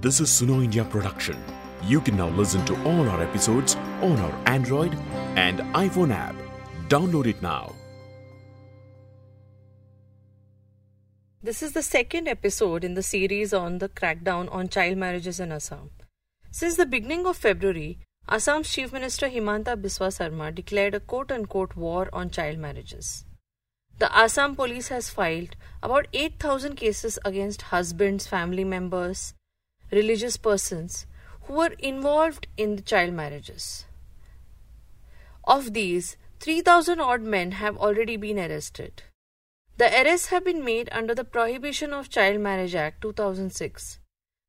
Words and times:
This 0.00 0.20
is 0.20 0.28
Suno 0.30 0.62
India 0.62 0.84
production. 0.84 1.36
You 1.82 2.00
can 2.00 2.16
now 2.16 2.28
listen 2.28 2.64
to 2.66 2.74
all 2.84 3.08
our 3.08 3.20
episodes 3.20 3.74
on 4.00 4.16
our 4.20 4.32
Android 4.46 4.94
and 5.34 5.58
iPhone 5.74 6.12
app. 6.14 6.36
Download 6.86 7.26
it 7.26 7.42
now. 7.42 7.74
This 11.42 11.64
is 11.64 11.72
the 11.72 11.82
second 11.82 12.28
episode 12.28 12.84
in 12.84 12.94
the 12.94 13.02
series 13.02 13.52
on 13.52 13.78
the 13.78 13.88
crackdown 13.88 14.48
on 14.52 14.68
child 14.68 14.98
marriages 14.98 15.40
in 15.40 15.50
Assam. 15.50 15.90
Since 16.52 16.76
the 16.76 16.86
beginning 16.86 17.26
of 17.26 17.36
February, 17.36 17.98
Assam's 18.28 18.70
Chief 18.72 18.92
Minister 18.92 19.28
Himanta 19.28 19.76
Biswa 19.76 20.12
Sarma 20.12 20.52
declared 20.52 20.94
a 20.94 21.00
quote 21.00 21.32
unquote 21.32 21.74
war 21.74 22.08
on 22.12 22.30
child 22.30 22.58
marriages. 22.58 23.24
The 23.98 24.16
Assam 24.16 24.54
police 24.54 24.86
has 24.88 25.10
filed 25.10 25.56
about 25.82 26.06
8,000 26.12 26.76
cases 26.76 27.18
against 27.24 27.62
husbands, 27.62 28.28
family 28.28 28.62
members, 28.62 29.34
religious 29.90 30.36
persons 30.36 31.06
who 31.42 31.54
were 31.54 31.74
involved 31.78 32.46
in 32.56 32.76
the 32.76 32.82
child 32.82 33.12
marriages. 33.12 33.84
Of 35.44 35.72
these, 35.72 36.16
3,000 36.40 37.00
odd 37.00 37.22
men 37.22 37.52
have 37.52 37.76
already 37.78 38.16
been 38.16 38.38
arrested. 38.38 39.02
The 39.76 39.86
arrests 39.86 40.26
have 40.28 40.44
been 40.44 40.64
made 40.64 40.88
under 40.92 41.14
the 41.14 41.24
Prohibition 41.24 41.92
of 41.92 42.10
Child 42.10 42.40
Marriage 42.40 42.74
Act 42.74 43.00
2006. 43.00 43.98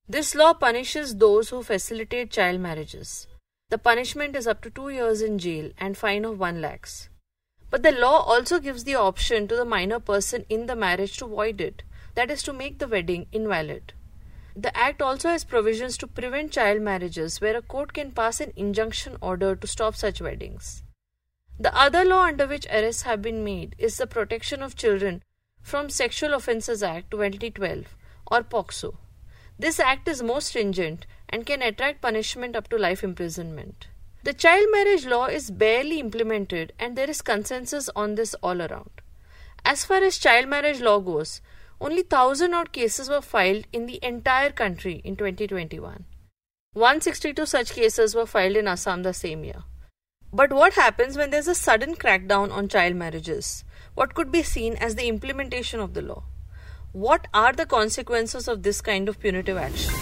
This 0.08 0.34
law 0.34 0.54
punishes 0.54 1.16
those 1.16 1.50
who 1.50 1.62
facilitate 1.64 2.32
child 2.32 2.60
marriages. 2.60 3.28
The 3.70 3.78
punishment 3.78 4.36
is 4.36 4.48
up 4.48 4.62
to 4.64 4.72
2 4.72 4.90
years 4.90 5.22
in 5.22 5.38
jail 5.38 5.72
and 5.78 5.96
fine 5.96 6.26
of 6.26 6.40
1 6.40 6.62
lakhs. 6.62 7.10
But 7.70 7.84
the 7.84 7.92
law 7.92 8.24
also 8.24 8.60
gives 8.60 8.84
the 8.84 8.96
option 8.96 9.48
to 9.48 9.56
the 9.56 9.66
minor 9.66 10.00
person 10.00 10.46
in 10.50 10.66
the 10.66 10.76
marriage 10.76 11.18
to 11.18 11.28
void 11.28 11.62
it, 11.62 11.84
that 12.16 12.32
is, 12.32 12.42
to 12.44 12.54
make 12.54 12.80
the 12.80 12.88
wedding 12.88 13.28
invalid. 13.32 13.94
The 14.56 14.76
Act 14.76 15.02
also 15.02 15.30
has 15.30 15.44
provisions 15.44 15.98
to 15.98 16.08
prevent 16.08 16.52
child 16.52 16.82
marriages 16.82 17.40
where 17.40 17.56
a 17.56 17.62
court 17.62 17.94
can 17.94 18.12
pass 18.12 18.40
an 18.40 18.54
injunction 18.56 19.18
order 19.22 19.56
to 19.56 19.68
stop 19.68 19.96
such 19.96 20.22
weddings. 20.22 20.84
The 21.60 21.76
other 21.76 22.06
law 22.06 22.24
under 22.24 22.48
which 22.48 22.66
arrests 22.68 23.04
have 23.04 23.22
been 23.22 23.44
made 23.44 23.76
is 23.78 23.98
the 23.98 24.08
Protection 24.08 24.64
of 24.64 24.76
Children 24.76 25.24
from 25.62 25.90
Sexual 25.90 26.34
Offences 26.34 26.82
Act 26.82 27.12
2012 27.12 27.96
or 28.32 28.44
POCSO. 28.44 28.96
This 29.58 29.80
act 29.80 30.08
is 30.08 30.24
more 30.24 30.40
stringent 30.40 31.06
and 31.28 31.46
can 31.46 31.62
attract 31.62 32.02
punishment 32.02 32.56
up 32.56 32.70
to 32.70 32.78
life 32.78 33.04
imprisonment. 33.04 33.88
The 34.24 34.34
child 34.34 34.68
marriage 34.72 35.06
law 35.06 35.26
is 35.26 35.52
barely 35.52 36.00
implemented, 36.00 36.74
and 36.80 36.98
there 36.98 37.10
is 37.10 37.22
consensus 37.22 37.90
on 37.96 38.16
this 38.16 38.34
all 38.36 38.62
around. 38.62 39.02
As 39.66 39.86
far 39.86 40.04
as 40.04 40.18
child 40.18 40.48
marriage 40.48 40.82
law 40.82 41.00
goes, 41.00 41.42
only 41.82 42.02
1000 42.02 42.54
odd 42.54 42.72
cases 42.74 43.10
were 43.10 43.22
filed 43.22 43.66
in 43.72 43.86
the 43.86 44.00
entire 44.04 44.52
country 44.52 45.02
in 45.06 45.16
2021. 45.16 46.06
162 46.74 47.46
such 47.46 47.72
cases 47.72 48.14
were 48.14 48.26
filed 48.26 48.58
in 48.58 48.68
Assam 48.68 49.04
the 49.04 49.14
same 49.14 49.46
year. 49.46 49.64
But 50.34 50.52
what 50.52 50.74
happens 50.74 51.18
when 51.18 51.30
there's 51.30 51.48
a 51.48 51.56
sudden 51.56 51.96
crackdown 51.96 52.52
on 52.52 52.68
child 52.68 52.96
marriages? 52.96 53.64
What 53.96 54.14
could 54.14 54.32
be 54.32 54.44
seen 54.44 54.76
as 54.76 54.96
the 54.96 55.08
implementation 55.08 55.80
of 55.80 55.94
the 55.94 56.02
law? 56.02 56.24
What 56.92 57.28
are 57.34 57.54
the 57.54 57.66
consequences 57.66 58.48
of 58.48 58.64
this 58.64 58.82
kind 58.82 59.08
of 59.08 59.20
punitive 59.20 59.58
action? 59.58 59.94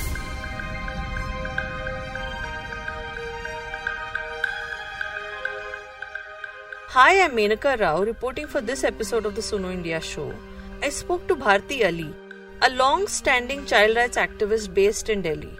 Hi, 6.90 7.24
I'm 7.24 7.36
Menaka 7.36 7.80
Rao 7.80 8.02
reporting 8.02 8.48
for 8.48 8.62
this 8.62 8.84
episode 8.84 9.28
of 9.28 9.36
the 9.36 9.42
Suno 9.42 9.72
India 9.72 10.02
show. 10.02 10.34
I 10.84 10.90
spoke 10.90 11.28
to 11.28 11.36
Bharati 11.36 11.84
Ali, 11.84 12.14
a 12.62 12.70
long 12.70 13.08
standing 13.08 13.66
child 13.66 13.96
rights 13.96 14.16
activist 14.16 14.76
based 14.76 15.10
in 15.10 15.24
Delhi. 15.24 15.58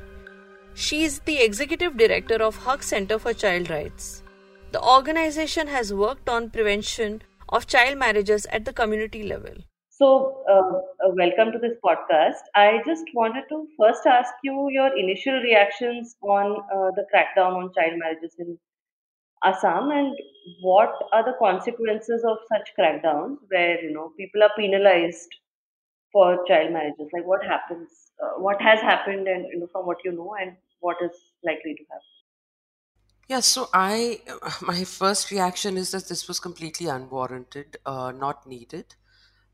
She 0.76 1.04
is 1.06 1.20
the 1.22 1.40
executive 1.40 1.98
director 1.98 2.36
of 2.36 2.56
Haq 2.64 2.84
Center 2.84 3.18
for 3.18 3.34
Child 3.34 3.72
Rights. 3.72 4.24
The 4.72 4.84
organization 4.84 5.66
has 5.68 5.92
worked 5.92 6.30
on 6.30 6.52
prevention 6.52 7.24
of 7.50 7.66
child 7.66 7.98
marriages 7.98 8.46
at 8.52 8.66
the 8.66 8.74
community 8.74 9.24
level. 9.24 9.56
So, 9.90 10.44
uh, 10.48 11.08
uh, 11.08 11.12
welcome 11.16 11.52
to 11.52 11.58
this 11.58 11.78
podcast. 11.84 12.44
I 12.54 12.80
just 12.86 13.06
wanted 13.16 13.46
to 13.50 13.66
first 13.80 14.06
ask 14.06 14.32
you 14.44 14.68
your 14.70 14.96
initial 14.96 15.42
reactions 15.42 16.16
on 16.22 16.58
uh, 16.72 16.92
the 16.92 17.06
crackdown 17.12 17.56
on 17.56 17.72
child 17.74 17.98
marriages 17.98 18.36
in 18.38 18.60
Assam 19.44 19.92
and 19.92 20.16
what 20.62 20.94
are 21.14 21.24
the 21.26 21.36
consequences 21.40 22.24
of 22.24 22.38
such 22.48 22.70
crackdowns 22.80 23.38
where 23.50 23.82
you 23.84 23.92
know 23.92 24.12
people 24.18 24.44
are 24.44 24.52
penalized 24.58 25.36
for 26.12 26.46
child 26.48 26.74
marriages 26.74 27.10
like 27.14 27.26
what 27.26 27.44
happens 27.44 28.12
uh, 28.24 28.40
what 28.40 28.62
has 28.62 28.82
happened 28.82 29.28
and 29.28 29.46
you 29.52 29.60
know 29.60 29.68
from 29.72 29.86
what 29.86 29.98
you 30.04 30.12
know 30.12 30.36
and 30.40 30.58
what 30.80 30.98
is 31.02 31.12
likely 31.44 31.76
to 31.76 31.84
happen 31.92 32.18
Yeah, 33.28 33.42
so 33.42 33.70
I, 33.74 34.22
my 34.62 34.84
first 34.84 35.32
reaction 35.32 35.78
is 35.78 35.92
that 35.92 36.08
this 36.08 36.28
was 36.28 36.40
completely 36.40 36.88
unwarranted, 36.88 37.78
uh, 37.86 38.12
not 38.12 38.48
needed. 38.48 38.96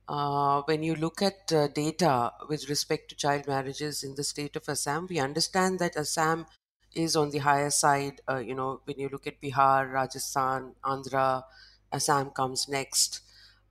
Uh, 0.08 0.62
when 0.64 0.84
you 0.84 0.96
look 0.96 1.22
at 1.22 1.52
uh, 1.52 1.68
data 1.70 2.34
with 2.50 2.70
respect 2.70 3.10
to 3.10 3.16
child 3.16 3.48
marriages 3.48 4.04
in 4.04 4.16
the 4.16 4.24
state 4.24 4.56
of 4.56 4.68
Assam, 4.68 5.08
we 5.10 5.20
understand 5.20 5.80
that 5.80 5.96
Assam 5.96 6.46
is 6.96 7.16
on 7.16 7.30
the 7.32 7.40
higher 7.40 7.70
side. 7.70 8.22
Uh, 8.30 8.38
you 8.38 8.56
know, 8.56 8.82
when 8.86 9.00
you 9.00 9.10
look 9.10 9.28
at 9.28 9.42
Bihar, 9.42 9.92
Rajasthan, 9.92 10.74
Andhra, 10.84 11.44
Assam 11.92 12.32
comes 12.32 12.68
next. 12.68 13.22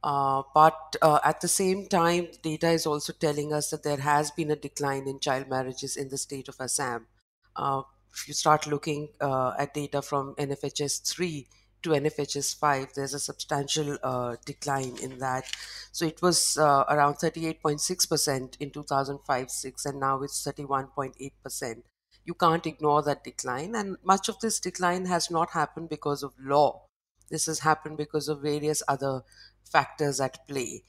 Uh, 0.05 0.43
but 0.53 0.97
uh, 1.01 1.21
at 1.25 1.41
the 1.41 1.49
same 1.49 1.87
time, 1.87 2.29
data 2.43 2.71
is 2.71 2.87
also 2.87 3.13
telling 3.13 3.53
us 3.53 3.71
that 3.71 3.85
there 3.85 3.99
has 3.99 4.31
been 4.33 4.51
a 4.51 4.57
decline 4.57 5.07
in 5.07 5.21
child 5.21 5.49
marriages 5.49 5.97
in 5.97 6.09
the 6.09 6.19
state 6.19 6.49
of 6.49 6.57
Assam. 6.61 7.07
Uh, 7.55 7.83
if 8.13 8.27
you 8.27 8.35
start 8.35 8.67
looking 8.67 9.09
uh, 9.21 9.55
at 9.59 9.75
data 9.75 10.03
from 10.03 10.35
NFHS 10.35 11.09
3 11.09 11.47
to 11.83 11.91
NFHS 11.91 12.59
5, 12.59 12.89
there's 12.95 13.15
a 13.15 13.21
substantial 13.21 13.97
uh, 14.03 14.37
decline 14.45 14.97
in 15.03 15.19
that. 15.19 15.45
So 15.93 16.05
it 16.05 16.21
was 16.21 16.59
uh, 16.59 16.85
around 16.89 17.15
38.6% 17.15 18.57
in 18.61 18.71
2005 18.71 19.51
6, 19.51 19.87
and 19.87 20.01
now 20.01 20.23
it's 20.23 20.45
31.8%. 20.45 21.83
You 22.25 22.35
can't 22.35 22.67
ignore 22.67 23.03
that 23.03 23.25
decline, 23.25 23.75
and 23.75 23.97
much 24.05 24.29
of 24.29 24.39
this 24.41 24.61
decline 24.61 25.07
has 25.07 25.31
not 25.31 25.51
happened 25.51 25.89
because 25.89 26.23
of 26.23 26.33
law. 26.39 26.87
This 27.31 27.47
has 27.47 27.61
happened 27.61 27.97
because 27.97 28.29
of 28.29 28.43
various 28.43 28.83
other 28.89 29.23
factors 29.65 30.21
at 30.21 30.47
play. 30.47 30.85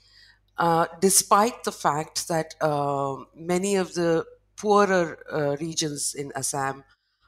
Uh, 0.57 0.85
despite 1.01 1.63
the 1.63 1.71
fact 1.71 2.27
that 2.27 2.53
uh, 2.61 3.17
many 3.35 3.75
of 3.75 3.95
the 3.95 4.25
poorer 4.55 5.17
uh, 5.31 5.57
regions 5.59 6.13
in 6.13 6.31
Assam 6.35 6.83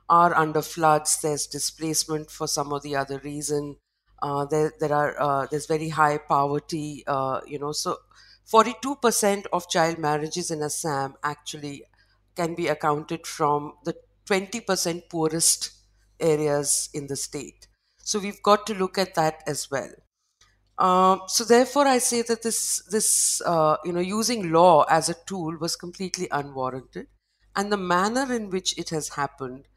are 0.07 0.35
under 0.35 0.61
floods, 0.61 1.19
there's 1.21 1.47
displacement 1.47 2.29
for 2.29 2.47
some 2.47 2.71
or 2.71 2.79
the 2.79 2.95
other 2.95 3.19
reason. 3.19 3.77
Uh, 4.21 4.45
there, 4.45 4.73
there 4.79 4.93
are 4.93 5.19
uh, 5.19 5.47
there's 5.49 5.65
very 5.65 5.89
high 5.89 6.17
poverty. 6.19 7.03
Uh, 7.07 7.41
you 7.47 7.57
know, 7.57 7.71
so 7.71 7.97
42% 8.45 9.45
of 9.51 9.67
child 9.69 9.97
marriages 9.97 10.51
in 10.51 10.61
Assam 10.61 11.15
actually 11.23 11.83
can 12.35 12.55
be 12.55 12.67
accounted 12.67 13.25
from 13.27 13.73
the 13.85 13.95
20% 14.25 15.09
poorest 15.09 15.71
areas 16.19 16.89
in 16.93 17.07
the 17.07 17.15
state. 17.15 17.67
So 17.97 18.19
we've 18.19 18.41
got 18.43 18.65
to 18.67 18.73
look 18.73 18.97
at 18.97 19.15
that 19.15 19.43
as 19.47 19.69
well. 19.71 19.91
Um, 20.77 21.21
so 21.27 21.43
therefore, 21.45 21.87
I 21.87 21.99
say 21.99 22.21
that 22.23 22.41
this 22.43 22.83
this 22.91 23.41
uh, 23.45 23.77
you 23.85 23.93
know 23.93 24.01
using 24.01 24.51
law 24.51 24.83
as 24.89 25.07
a 25.07 25.15
tool 25.25 25.57
was 25.57 25.75
completely 25.77 26.27
unwarranted, 26.31 27.07
and 27.55 27.71
the 27.71 27.77
manner 27.77 28.31
in 28.33 28.49
which 28.49 28.77
it 28.77 28.89
has 28.89 29.09
happened 29.09 29.67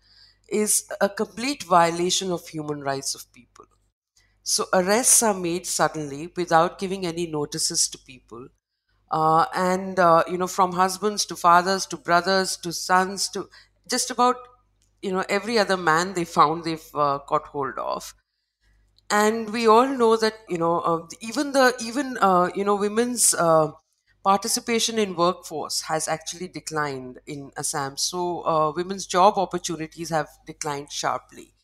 is 0.49 0.89
a 1.01 1.09
complete 1.09 1.63
violation 1.63 2.33
of 2.33 2.49
human 2.49 2.81
rights 2.83 3.15
of 3.15 3.33
people. 3.33 3.67
So 4.43 4.67
arrests 4.73 5.23
are 5.23 5.35
made 5.35 5.67
suddenly 5.67 6.33
without 6.37 6.79
giving 6.79 7.07
any 7.07 7.27
notices 7.27 7.89
to 7.89 7.99
people, 7.99 8.49
uh, 9.11 9.47
and 9.55 9.99
uh, 9.99 10.25
you 10.31 10.39
know 10.39 10.47
from 10.47 10.73
husbands 10.73 11.25
to 11.27 11.37
fathers 11.37 11.87
to 11.87 11.97
brothers 11.97 12.57
to 12.59 12.73
sons 12.73 13.29
to 13.31 13.49
just 13.89 14.11
about 14.11 14.37
you 15.03 15.13
know 15.13 15.25
every 15.29 15.59
other 15.59 15.77
man 15.77 16.15
they 16.15 16.25
found 16.25 16.65
they've 16.65 16.91
uh, 16.95 17.19
hold 17.29 17.79
of. 17.79 18.15
And 19.11 19.51
we 19.51 19.67
all 19.67 19.87
know 19.89 20.17
that 20.17 20.35
you 20.49 20.59
know 20.59 20.81
uh, 20.81 21.07
even 21.21 21.53
the 21.53 21.75
even 21.81 22.19
uh, 22.21 22.51
you 22.55 22.65
know 22.65 22.77
women's 22.77 23.33
uh, 23.35 23.73
participation 24.25 24.99
in 24.99 25.15
workforce 25.17 25.83
has 25.83 26.09
actually 26.09 26.49
declined 26.49 27.19
in 27.27 27.51
assam. 27.57 27.97
So 27.97 28.73
women's 28.77 29.07
job 29.07 29.39
opportunities 29.39 30.11
have 30.11 30.29
declined 30.47 30.93
sharply. 30.93 31.55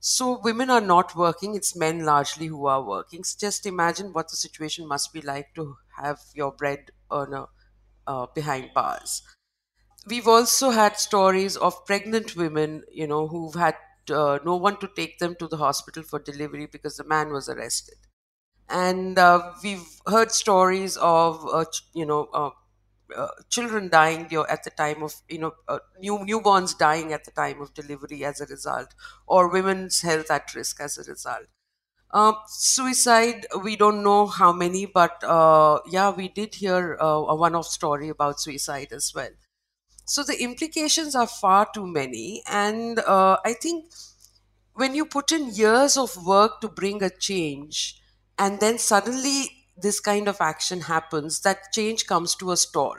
So 0.00 0.38
women 0.40 0.70
are 0.70 0.80
not 0.80 1.16
working 1.16 1.54
it's 1.56 1.76
men 1.76 2.04
largely 2.04 2.46
who 2.46 2.66
are 2.66 2.82
working. 2.82 3.24
Just 3.40 3.66
imagine 3.66 4.12
what 4.12 4.28
the 4.30 4.36
situation 4.36 4.86
must 4.86 5.12
be 5.12 5.20
like 5.22 5.54
to 5.56 5.76
have 6.02 6.18
your 6.34 6.52
bread 6.52 6.90
earner 7.12 7.46
uh, 8.06 8.26
behind 8.34 8.70
bars 8.74 9.22
we've 10.06 10.28
also 10.28 10.70
had 10.70 10.98
stories 10.98 11.56
of 11.56 11.84
pregnant 11.86 12.36
women 12.36 12.82
you 12.92 13.06
know 13.06 13.26
who've 13.28 13.54
had 13.54 13.76
uh, 14.10 14.38
no 14.44 14.56
one 14.56 14.76
to 14.78 14.88
take 14.96 15.18
them 15.18 15.34
to 15.38 15.48
the 15.48 15.56
hospital 15.56 16.02
for 16.02 16.18
delivery 16.18 16.66
because 16.66 16.98
the 16.98 17.04
man 17.04 17.32
was 17.32 17.48
arrested. 17.48 17.94
And 18.68 19.18
uh, 19.18 19.52
we've 19.62 19.86
heard 20.06 20.32
stories 20.32 20.96
of, 20.98 21.46
uh, 21.52 21.64
you 21.94 22.06
know, 22.06 22.28
uh, 22.34 22.50
uh, 23.16 23.28
children 23.50 23.88
dying 23.90 24.28
you 24.30 24.38
know, 24.38 24.46
at 24.50 24.64
the 24.64 24.70
time 24.70 25.02
of 25.02 25.14
you 25.28 25.38
know 25.38 25.52
new 26.00 26.18
newborns 26.18 26.76
dying 26.78 27.12
at 27.12 27.24
the 27.24 27.30
time 27.32 27.60
of 27.60 27.74
delivery 27.74 28.24
as 28.24 28.40
a 28.40 28.46
result 28.46 28.94
or 29.26 29.48
women's 29.48 30.02
health 30.02 30.30
at 30.30 30.54
risk 30.54 30.80
as 30.80 30.98
a 30.98 31.04
result 31.10 31.46
um, 32.12 32.36
suicide 32.48 33.46
we 33.62 33.76
don't 33.76 34.02
know 34.02 34.26
how 34.26 34.52
many 34.52 34.86
but 34.86 35.22
uh, 35.24 35.80
yeah 35.88 36.10
we 36.10 36.28
did 36.28 36.54
hear 36.56 36.96
uh, 37.00 37.06
a 37.06 37.34
one-off 37.34 37.66
story 37.66 38.08
about 38.08 38.40
suicide 38.40 38.88
as 38.92 39.12
well. 39.14 39.30
So 40.06 40.24
the 40.24 40.42
implications 40.42 41.14
are 41.14 41.26
far 41.28 41.68
too 41.74 41.86
many 41.86 42.42
and 42.48 42.98
uh, 43.00 43.38
i 43.44 43.54
think 43.54 43.86
when 44.74 44.94
you 44.94 45.04
put 45.06 45.32
in 45.32 45.50
years 45.54 45.96
of 45.96 46.16
work 46.26 46.60
to 46.60 46.68
bring 46.68 47.02
a 47.02 47.10
change 47.10 48.00
and 48.38 48.60
then 48.60 48.78
suddenly 48.78 49.66
this 49.76 50.00
kind 50.00 50.28
of 50.28 50.40
action 50.40 50.82
happens 50.82 51.40
that 51.40 51.72
change 51.72 52.06
comes 52.06 52.34
to 52.36 52.52
a 52.52 52.56
stall. 52.56 52.96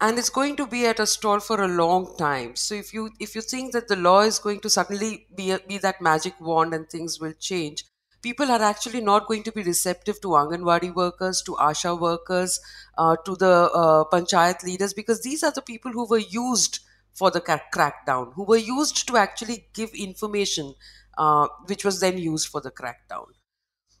And 0.00 0.18
it's 0.18 0.30
going 0.30 0.56
to 0.56 0.66
be 0.66 0.86
at 0.86 1.00
a 1.00 1.06
stall 1.06 1.40
for 1.40 1.62
a 1.62 1.68
long 1.68 2.16
time. 2.18 2.56
So 2.56 2.74
if 2.74 2.92
you 2.94 3.10
if 3.20 3.34
you 3.34 3.40
think 3.40 3.72
that 3.72 3.88
the 3.88 3.96
law 3.96 4.20
is 4.22 4.38
going 4.38 4.60
to 4.60 4.70
suddenly 4.70 5.26
be 5.34 5.50
a, 5.52 5.58
be 5.60 5.78
that 5.78 6.00
magic 6.02 6.40
wand 6.40 6.74
and 6.74 6.88
things 6.90 7.20
will 7.20 7.32
change 7.34 7.84
people 8.26 8.50
are 8.56 8.62
actually 8.70 9.00
not 9.08 9.26
going 9.28 9.42
to 9.48 9.52
be 9.58 9.62
receptive 9.68 10.20
to 10.24 10.34
anganwadi 10.40 10.90
workers 11.02 11.42
to 11.48 11.56
asha 11.68 11.92
workers 12.06 12.58
uh, 12.98 13.16
to 13.28 13.36
the 13.44 13.52
uh, 13.82 14.04
panchayat 14.14 14.64
leaders 14.70 14.94
because 15.02 15.22
these 15.28 15.42
are 15.50 15.52
the 15.60 15.66
people 15.72 15.92
who 15.98 16.08
were 16.14 16.24
used 16.40 16.80
for 17.22 17.30
the 17.30 17.44
crackdown 17.78 18.32
who 18.34 18.44
were 18.52 18.62
used 18.72 19.06
to 19.08 19.16
actually 19.26 19.58
give 19.80 19.90
information 20.08 20.74
uh, 21.18 21.46
which 21.72 21.84
was 21.84 22.00
then 22.00 22.18
used 22.18 22.48
for 22.48 22.60
the 22.68 22.70
crackdown 22.82 23.26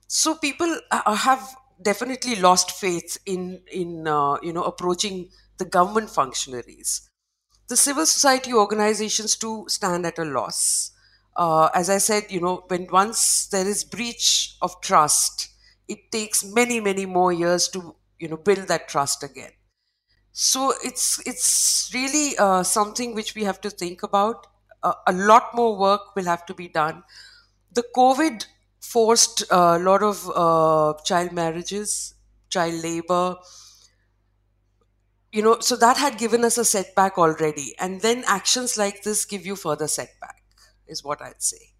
so 0.06 0.34
people 0.34 0.78
uh, 0.90 1.14
have 1.14 1.56
definitely 1.82 2.36
lost 2.36 2.70
faith 2.70 3.18
in 3.26 3.60
in 3.72 4.06
uh, 4.08 4.38
you 4.42 4.52
know 4.52 4.62
approaching 4.64 5.28
the 5.58 5.64
government 5.64 6.10
functionaries. 6.10 7.08
The 7.68 7.76
civil 7.76 8.06
society 8.06 8.52
organizations 8.52 9.36
too 9.36 9.66
stand 9.68 10.06
at 10.06 10.18
a 10.18 10.24
loss. 10.24 10.92
Uh, 11.36 11.68
as 11.74 11.90
I 11.90 11.98
said, 11.98 12.24
you 12.30 12.40
know, 12.40 12.64
when 12.68 12.86
once 12.90 13.46
there 13.48 13.66
is 13.66 13.84
breach 13.84 14.56
of 14.62 14.80
trust, 14.80 15.48
it 15.88 16.10
takes 16.12 16.44
many, 16.44 16.80
many 16.80 17.06
more 17.06 17.32
years 17.32 17.68
to 17.68 17.96
you 18.18 18.28
know 18.28 18.36
build 18.36 18.68
that 18.68 18.88
trust 18.88 19.22
again. 19.22 19.50
So 20.32 20.72
it's 20.84 21.20
it's 21.26 21.90
really 21.94 22.36
uh, 22.38 22.62
something 22.62 23.14
which 23.14 23.34
we 23.34 23.44
have 23.44 23.60
to 23.62 23.70
think 23.70 24.02
about. 24.02 24.46
Uh, 24.82 24.94
a 25.06 25.12
lot 25.12 25.54
more 25.54 25.76
work 25.76 26.14
will 26.16 26.24
have 26.24 26.44
to 26.46 26.54
be 26.54 26.68
done. 26.68 27.02
The 27.72 27.84
COVID 27.96 28.46
forced 28.80 29.44
a 29.50 29.78
lot 29.78 30.02
of 30.02 30.30
uh, 30.34 30.94
child 31.04 31.32
marriages, 31.32 32.14
child 32.50 32.82
labor. 32.82 33.36
You 35.32 35.42
know, 35.42 35.58
so 35.60 35.76
that 35.76 35.96
had 35.96 36.16
given 36.18 36.44
us 36.44 36.56
a 36.58 36.64
setback 36.64 37.18
already. 37.18 37.74
And 37.78 38.00
then 38.00 38.24
actions 38.26 38.76
like 38.78 39.02
this 39.02 39.24
give 39.24 39.44
you 39.44 39.56
further 39.56 39.88
setback, 39.88 40.33
is 40.86 41.04
what 41.04 41.22
I'd 41.22 41.42
say. 41.42 41.74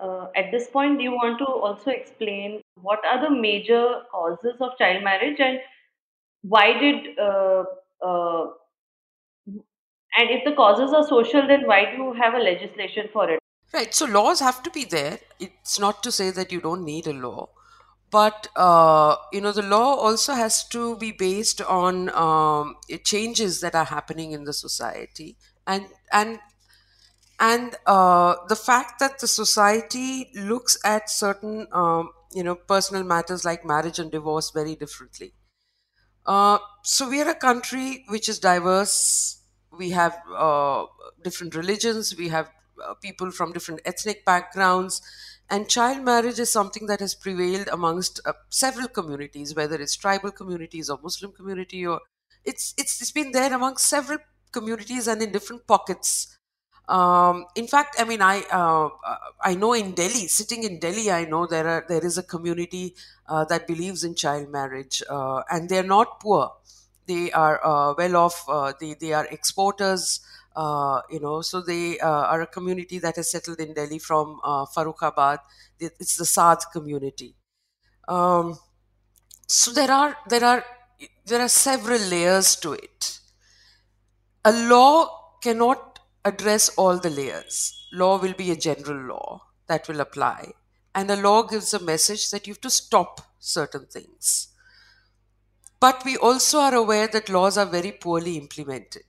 Uh, 0.00 0.28
at 0.36 0.50
this 0.52 0.68
point, 0.68 0.98
do 0.98 1.04
you 1.04 1.12
want 1.12 1.38
to 1.38 1.46
also 1.46 1.90
explain 1.90 2.60
what 2.80 3.00
are 3.04 3.20
the 3.22 3.30
major 3.30 4.02
causes 4.10 4.56
of 4.60 4.76
child 4.78 5.02
marriage 5.02 5.40
and 5.40 5.58
why 6.42 6.78
did, 6.78 7.18
uh, 7.18 7.64
uh, 8.04 8.46
and 9.46 10.30
if 10.30 10.44
the 10.44 10.52
causes 10.52 10.92
are 10.92 11.06
social, 11.06 11.46
then 11.46 11.66
why 11.66 11.84
do 11.90 12.02
you 12.02 12.12
have 12.14 12.34
a 12.34 12.38
legislation 12.38 13.08
for 13.12 13.30
it? 13.30 13.40
Right. 13.72 13.94
So 13.94 14.06
laws 14.06 14.40
have 14.40 14.62
to 14.64 14.70
be 14.70 14.84
there. 14.84 15.18
It's 15.38 15.78
not 15.78 16.02
to 16.02 16.10
say 16.10 16.30
that 16.30 16.50
you 16.50 16.60
don't 16.60 16.84
need 16.84 17.06
a 17.06 17.12
law, 17.12 17.50
but 18.10 18.48
uh, 18.56 19.14
you 19.32 19.40
know 19.40 19.52
the 19.52 19.62
law 19.62 19.94
also 19.94 20.34
has 20.34 20.66
to 20.68 20.96
be 20.96 21.12
based 21.12 21.62
on 21.62 22.10
um, 22.10 22.76
changes 23.04 23.60
that 23.60 23.76
are 23.76 23.84
happening 23.84 24.32
in 24.32 24.42
the 24.42 24.52
society, 24.52 25.36
and 25.68 25.86
and 26.12 26.40
and 27.40 27.76
uh, 27.86 28.36
the 28.48 28.56
fact 28.56 28.98
that 29.00 29.18
the 29.20 29.26
society 29.28 30.30
looks 30.34 30.78
at 30.84 31.10
certain 31.10 31.66
um, 31.72 32.10
you 32.32 32.42
know 32.44 32.54
personal 32.54 33.02
matters 33.04 33.44
like 33.44 33.64
marriage 33.64 33.98
and 33.98 34.10
divorce 34.12 34.50
very 34.50 34.76
differently. 34.76 35.34
Uh, 36.26 36.58
so 36.84 37.08
we 37.08 37.20
are 37.22 37.28
a 37.30 37.34
country 37.34 38.04
which 38.08 38.28
is 38.28 38.38
diverse. 38.38 39.42
We 39.76 39.90
have 39.90 40.16
uh, 40.36 40.86
different 41.22 41.54
religions. 41.54 42.14
We 42.16 42.28
have 42.28 42.50
uh, 42.84 42.94
people 42.94 43.30
from 43.30 43.52
different 43.52 43.80
ethnic 43.84 44.24
backgrounds. 44.24 45.00
And 45.48 45.68
child 45.68 46.04
marriage 46.04 46.38
is 46.38 46.52
something 46.52 46.86
that 46.86 47.00
has 47.00 47.14
prevailed 47.14 47.68
amongst 47.68 48.20
uh, 48.24 48.32
several 48.50 48.88
communities, 48.88 49.54
whether 49.54 49.76
it's 49.80 49.96
tribal 49.96 50.30
communities 50.30 50.88
or 50.88 50.98
Muslim 51.02 51.32
community, 51.32 51.86
or 51.86 52.00
it's 52.44 52.74
it's 52.78 53.00
it's 53.00 53.10
been 53.12 53.32
there 53.32 53.52
among 53.52 53.76
several 53.78 54.18
communities 54.52 55.08
and 55.08 55.22
in 55.22 55.32
different 55.32 55.66
pockets. 55.66 56.38
Um, 56.90 57.46
in 57.54 57.68
fact, 57.68 57.96
I 58.00 58.04
mean, 58.04 58.20
I 58.20 58.42
uh, 58.52 58.86
uh 58.86 59.18
I 59.42 59.54
know 59.54 59.74
in 59.74 59.92
Delhi, 59.92 60.26
sitting 60.26 60.64
in 60.64 60.80
Delhi, 60.80 61.10
I 61.10 61.24
know 61.24 61.46
there 61.46 61.66
are 61.66 61.84
there 61.88 62.04
is 62.04 62.18
a 62.18 62.22
community 62.22 62.96
uh, 63.28 63.44
that 63.44 63.66
believes 63.68 64.02
in 64.02 64.16
child 64.16 64.50
marriage, 64.50 65.02
uh, 65.08 65.42
and 65.50 65.68
they 65.68 65.78
are 65.78 65.90
not 65.92 66.18
poor. 66.20 66.52
They 67.06 67.30
are 67.32 67.60
well 67.96 68.16
off. 68.16 68.44
they 68.80 68.94
they 68.94 69.12
are 69.12 69.26
exporters. 69.26 70.20
Uh, 70.56 71.00
you 71.10 71.20
know, 71.20 71.40
so 71.42 71.60
they 71.60 71.98
uh, 72.00 72.08
are 72.32 72.42
a 72.42 72.46
community 72.46 72.98
that 72.98 73.16
has 73.16 73.30
settled 73.30 73.60
in 73.60 73.72
Delhi 73.72 73.98
from 73.98 74.40
uh, 74.42 74.66
Farrukhabad. 74.66 75.38
It's 75.78 76.16
the 76.16 76.24
Saad 76.24 76.58
community. 76.72 77.36
Um, 78.08 78.58
so 79.46 79.72
there 79.72 79.90
are 79.90 80.16
there 80.28 80.44
are 80.44 80.64
there 81.26 81.40
are 81.40 81.48
several 81.48 82.00
layers 82.00 82.56
to 82.56 82.72
it. 82.72 83.20
A 84.44 84.52
law 84.52 85.36
cannot 85.40 85.89
address 86.24 86.68
all 86.70 86.98
the 86.98 87.10
layers. 87.10 87.86
Law 87.92 88.18
will 88.18 88.34
be 88.34 88.50
a 88.50 88.56
general 88.56 89.06
law 89.06 89.42
that 89.66 89.88
will 89.88 90.00
apply, 90.00 90.52
and 90.94 91.08
the 91.10 91.16
law 91.16 91.42
gives 91.42 91.74
a 91.74 91.80
message 91.80 92.30
that 92.30 92.46
you 92.46 92.54
have 92.54 92.60
to 92.62 92.70
stop 92.70 93.20
certain 93.38 93.86
things. 93.86 94.48
But 95.80 96.04
we 96.04 96.16
also 96.16 96.60
are 96.60 96.74
aware 96.74 97.08
that 97.08 97.28
laws 97.28 97.58
are 97.58 97.66
very 97.66 97.92
poorly 97.92 98.36
implemented 98.36 99.04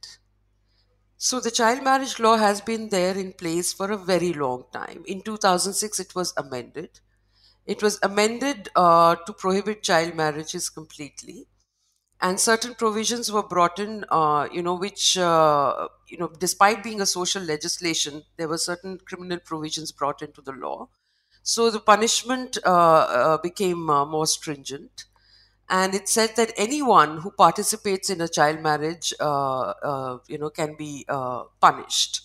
so 1.18 1.40
the 1.40 1.52
child 1.52 1.84
marriage 1.84 2.20
law 2.20 2.36
has 2.36 2.62
been 2.62 2.90
there 2.90 3.16
in 3.16 3.34
place 3.34 3.72
for 3.72 3.92
a 3.92 3.98
very 3.98 4.34
long 4.34 4.64
time. 4.74 5.04
In 5.06 5.22
2006, 5.22 6.00
it 6.00 6.16
was 6.16 6.34
amended. 6.36 7.00
It 7.68 7.84
was 7.84 8.00
amended 8.02 8.70
uh, 8.76 9.16
to 9.28 9.34
prohibit 9.34 9.84
child 9.84 10.16
marriages 10.16 10.70
completely, 10.70 11.46
and 12.22 12.40
certain 12.40 12.76
provisions 12.76 13.32
were 13.32 13.44
brought 13.44 13.80
in. 13.80 14.06
Uh, 14.10 14.48
you 14.52 14.62
know, 14.62 14.76
which 14.76 15.18
uh, 15.18 15.88
you 16.08 16.18
know, 16.18 16.30
despite 16.40 16.84
being 16.84 17.02
a 17.02 17.06
social 17.06 17.42
legislation, 17.44 18.24
there 18.38 18.48
were 18.48 18.58
certain 18.58 18.98
criminal 19.00 19.40
provisions 19.40 19.92
brought 19.92 20.22
into 20.22 20.42
the 20.42 20.52
law. 20.52 20.90
So 21.44 21.70
the 21.72 21.80
punishment 21.80 22.58
uh, 22.66 22.70
uh, 22.70 23.38
became 23.38 23.90
uh, 23.90 24.06
more 24.06 24.28
stringent 24.28 25.06
and 25.70 25.96
it 25.96 26.10
said 26.10 26.36
that 26.36 26.54
anyone 26.58 27.20
who 27.20 27.32
participates 27.32 28.10
in 28.10 28.22
a 28.22 28.28
child 28.28 28.62
marriage, 28.62 29.14
uh, 29.20 30.18
you 30.28 30.38
know, 30.38 30.50
can 30.50 30.76
be 30.76 31.06
punished. 31.62 32.22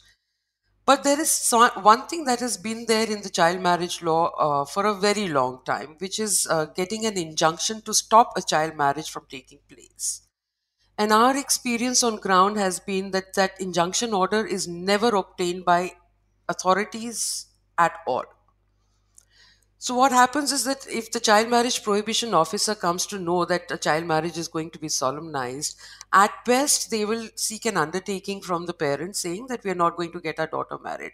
But 0.87 1.03
there 1.03 1.21
is 1.21 1.31
so- 1.31 1.69
one 1.83 2.07
thing 2.07 2.25
that 2.25 2.41
has 2.41 2.57
been 2.57 2.87
there 2.87 3.07
in 3.11 3.21
the 3.21 3.29
child 3.29 3.61
marriage 3.61 4.01
law 4.03 4.29
uh, 4.39 4.65
for 4.65 4.87
a 4.87 4.95
very 4.95 5.29
long 5.29 5.63
time, 5.67 5.97
which 5.99 6.19
is 6.19 6.47
uh, 6.49 6.65
getting 6.67 7.05
an 7.05 7.19
injunction 7.19 7.83
to 7.83 7.93
stop 7.93 8.33
a 8.37 8.43
child 8.43 8.75
marriage 8.75 9.11
from 9.11 9.27
taking 9.29 9.59
place. 9.69 10.23
And 10.99 11.13
our 11.13 11.37
experience 11.37 12.03
on 12.03 12.17
ground 12.17 12.59
has 12.59 12.81
been 12.81 13.13
that 13.13 13.35
that 13.35 13.61
injunction 13.61 14.15
order 14.15 14.47
is 14.47 14.69
never 14.69 15.09
obtained 15.17 15.65
by 15.65 15.97
authorities 16.49 17.47
at 17.79 17.99
all. 18.07 18.25
So 19.79 19.95
what 19.95 20.13
happens 20.13 20.53
is 20.53 20.65
that 20.65 20.87
if 20.87 21.11
the 21.11 21.21
child 21.21 21.49
marriage 21.49 21.83
prohibition 21.83 22.35
officer 22.35 22.75
comes 22.75 23.07
to 23.07 23.19
know 23.19 23.45
that 23.47 23.71
a 23.71 23.79
child 23.79 24.05
marriage 24.05 24.37
is 24.37 24.49
going 24.49 24.71
to 24.73 24.79
be 24.79 24.89
solemnized, 24.91 25.79
at 26.13 26.33
best 26.45 26.91
they 26.91 27.05
will 27.05 27.29
seek 27.37 27.67
an 27.67 27.77
undertaking 27.77 28.41
from 28.41 28.67
the 28.67 28.75
parents 28.75 29.21
saying 29.21 29.47
that 29.49 29.65
we 29.65 29.71
are 29.71 29.83
not 29.85 29.97
going 29.97 30.13
to 30.13 30.21
get 30.21 30.39
our 30.39 30.47
daughter 30.47 30.79
married 30.79 31.13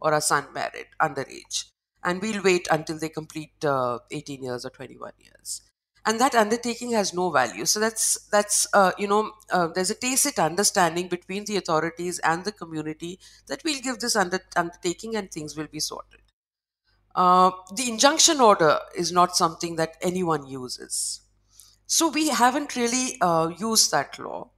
or 0.00 0.12
our 0.14 0.20
son 0.20 0.46
married 0.52 0.86
underage, 1.00 1.64
and 2.02 2.20
we'll 2.20 2.42
wait 2.42 2.66
until 2.70 2.98
they 2.98 3.08
complete 3.08 3.64
uh, 3.64 3.98
18 4.10 4.42
years 4.42 4.64
or 4.64 4.70
21 4.70 5.12
years. 5.18 5.62
And 6.06 6.20
that 6.20 6.34
undertaking 6.34 6.92
has 6.92 7.14
no 7.14 7.30
value. 7.30 7.64
So 7.64 7.80
that's 7.80 8.18
that's 8.28 8.66
uh, 8.74 8.92
you 8.98 9.08
know 9.08 9.32
uh, 9.50 9.68
there's 9.68 9.90
a 9.90 9.94
tacit 9.94 10.38
understanding 10.38 11.08
between 11.08 11.46
the 11.46 11.56
authorities 11.56 12.18
and 12.18 12.44
the 12.44 12.52
community 12.52 13.18
that 13.48 13.64
we'll 13.64 13.80
give 13.80 14.00
this 14.00 14.14
under- 14.14 14.44
undertaking 14.54 15.16
and 15.16 15.30
things 15.30 15.56
will 15.56 15.66
be 15.68 15.80
sorted. 15.80 16.20
Uh, 17.14 17.50
the 17.74 17.88
injunction 17.90 18.40
order 18.40 18.80
is 18.96 19.12
not 19.12 19.36
something 19.36 19.76
that 19.76 19.96
anyone 20.02 20.46
uses. 20.46 21.20
So 21.86 22.08
we 22.08 22.28
haven't 22.28 22.76
really 22.76 23.16
uh, 23.22 23.50
used 23.58 23.90
that 23.90 24.18
law. 24.18 24.50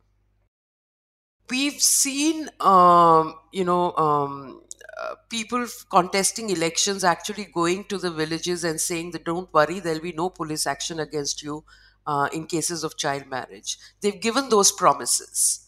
We've 1.48 1.80
seen, 1.80 2.48
um, 2.60 3.34
you 3.52 3.64
know, 3.64 3.92
um, 3.96 4.62
uh, 5.00 5.14
people 5.30 5.64
contesting 5.90 6.50
elections 6.50 7.04
actually 7.04 7.44
going 7.44 7.84
to 7.84 7.98
the 7.98 8.10
villages 8.10 8.64
and 8.64 8.80
saying 8.80 9.12
that 9.12 9.24
don't 9.24 9.52
worry, 9.54 9.78
there'll 9.78 10.00
be 10.00 10.12
no 10.12 10.30
police 10.30 10.66
action 10.66 10.98
against 11.00 11.42
you. 11.42 11.64
uh, 12.08 12.28
in 12.32 12.46
cases 12.46 12.84
of 12.84 12.96
child 12.96 13.26
marriage. 13.26 13.78
They've 14.00 14.20
given 14.20 14.48
those 14.48 14.70
promises. 14.70 15.66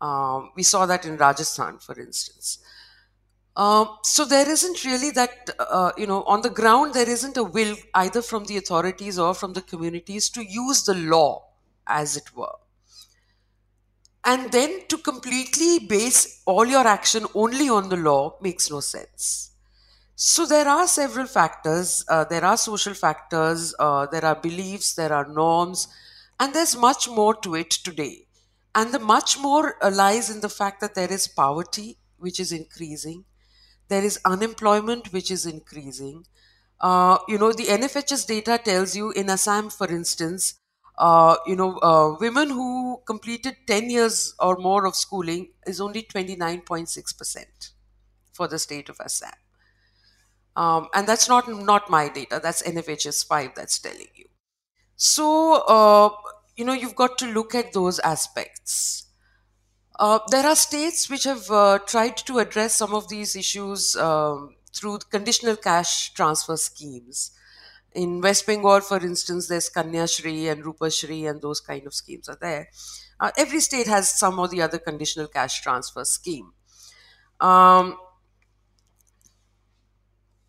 Um, 0.00 0.52
we 0.54 0.62
saw 0.62 0.86
that 0.86 1.04
in 1.04 1.16
Rajasthan, 1.16 1.78
for 1.80 1.98
instance. 1.98 2.60
Um, 3.56 3.98
so 4.04 4.24
there 4.24 4.48
isn't 4.48 4.84
really 4.84 5.10
that, 5.10 5.50
uh, 5.58 5.92
you 5.96 6.06
know, 6.06 6.22
on 6.24 6.42
the 6.42 6.50
ground, 6.50 6.94
there 6.94 7.08
isn't 7.08 7.36
a 7.36 7.44
will 7.44 7.76
either 7.94 8.22
from 8.22 8.44
the 8.44 8.56
authorities 8.56 9.18
or 9.18 9.34
from 9.34 9.52
the 9.52 9.62
communities 9.62 10.30
to 10.30 10.42
use 10.42 10.84
the 10.84 10.94
law, 10.94 11.44
as 11.86 12.16
it 12.16 12.34
were. 12.34 12.56
And 14.24 14.52
then 14.52 14.82
to 14.88 14.98
completely 14.98 15.78
base 15.78 16.42
all 16.46 16.66
your 16.66 16.86
action 16.86 17.26
only 17.34 17.68
on 17.68 17.88
the 17.88 17.96
law 17.96 18.36
makes 18.40 18.70
no 18.70 18.80
sense. 18.80 19.50
So 20.16 20.46
there 20.46 20.68
are 20.68 20.86
several 20.88 21.26
factors. 21.26 22.04
Uh, 22.08 22.24
there 22.24 22.44
are 22.44 22.56
social 22.56 22.94
factors, 22.94 23.74
uh, 23.78 24.06
there 24.06 24.24
are 24.24 24.36
beliefs, 24.36 24.94
there 24.94 25.12
are 25.12 25.26
norms, 25.26 25.88
and 26.38 26.54
there's 26.54 26.76
much 26.76 27.08
more 27.08 27.34
to 27.36 27.54
it 27.54 27.70
today. 27.70 28.26
And 28.74 28.92
the 28.92 28.98
much 28.98 29.38
more 29.38 29.76
uh, 29.82 29.90
lies 29.90 30.30
in 30.30 30.40
the 30.40 30.48
fact 30.50 30.80
that 30.82 30.94
there 30.94 31.12
is 31.12 31.28
poverty, 31.28 31.98
which 32.18 32.38
is 32.40 32.52
increasing. 32.52 33.24
There 33.90 34.04
is 34.04 34.18
unemployment, 34.24 35.12
which 35.12 35.30
is 35.30 35.46
increasing. 35.46 36.26
Uh, 36.80 37.18
you 37.28 37.38
know, 37.38 37.52
the 37.52 37.70
NFHS 37.70 38.24
data 38.24 38.58
tells 38.64 38.96
you 38.96 39.10
in 39.12 39.28
Assam, 39.30 39.70
for 39.70 39.88
instance, 39.88 40.54
uh, 40.98 41.36
you 41.46 41.56
know, 41.56 41.78
uh, 41.78 42.16
women 42.20 42.50
who 42.50 43.02
completed 43.06 43.56
10 43.66 43.90
years 43.90 44.34
or 44.40 44.56
more 44.56 44.86
of 44.86 44.96
schooling 44.96 45.52
is 45.66 45.80
only 45.80 46.02
29.6% 46.02 47.72
for 48.32 48.48
the 48.48 48.58
state 48.58 48.88
of 48.88 49.00
Assam. 49.00 49.32
Um, 50.56 50.88
and 50.94 51.06
that's 51.06 51.28
not 51.28 51.48
not 51.48 51.88
my 51.90 52.08
data. 52.08 52.40
That's 52.42 52.62
NFHS 52.62 53.26
five 53.26 53.52
that's 53.54 53.78
telling 53.78 54.08
you. 54.14 54.26
So 54.96 55.62
uh, 55.68 56.10
you 56.56 56.64
know 56.66 56.74
you've 56.74 56.96
got 56.96 57.18
to 57.20 57.26
look 57.26 57.54
at 57.54 57.74
those 57.74 58.00
aspects. 58.00 59.06
Uh, 60.00 60.18
there 60.30 60.46
are 60.46 60.56
states 60.56 61.10
which 61.10 61.24
have 61.24 61.50
uh, 61.50 61.78
tried 61.86 62.16
to 62.16 62.38
address 62.38 62.74
some 62.74 62.94
of 62.94 63.08
these 63.08 63.36
issues 63.36 63.94
um, 63.96 64.54
through 64.74 64.98
conditional 65.10 65.56
cash 65.56 66.14
transfer 66.14 66.56
schemes. 66.56 67.32
In 67.94 68.20
West 68.22 68.46
Bengal, 68.46 68.80
for 68.80 68.98
instance, 68.98 69.48
there's 69.48 69.68
Kanya 69.70 70.08
Shri 70.08 70.48
and 70.48 70.64
Rupashri, 70.64 71.28
and 71.30 71.42
those 71.42 71.60
kind 71.60 71.86
of 71.86 71.94
schemes 71.94 72.28
are 72.28 72.38
there. 72.40 72.68
Uh, 73.20 73.30
every 73.36 73.60
state 73.60 73.88
has 73.88 74.08
some 74.18 74.38
or 74.38 74.48
the 74.48 74.62
other 74.62 74.78
conditional 74.78 75.28
cash 75.28 75.62
transfer 75.62 76.04
scheme. 76.04 76.52
Um, 77.40 77.98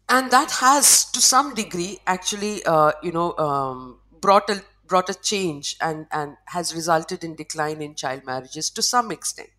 and 0.10 0.31
that 0.31 0.51
has 0.51 1.10
to 1.12 1.22
some 1.22 1.53
degree 1.53 2.00
actually 2.05 2.63
uh, 2.65 2.91
you 3.01 3.12
know 3.12 3.36
um, 3.38 4.00
brought 4.20 4.50
a 4.50 4.62
brought 4.91 5.10
a 5.13 5.15
change 5.31 5.75
and 5.89 6.07
and 6.19 6.38
has 6.57 6.75
resulted 6.75 7.24
in 7.29 7.36
decline 7.41 7.81
in 7.88 7.95
child 8.03 8.25
marriages 8.31 8.69
to 8.79 8.83
some 8.91 9.12
extent. 9.17 9.50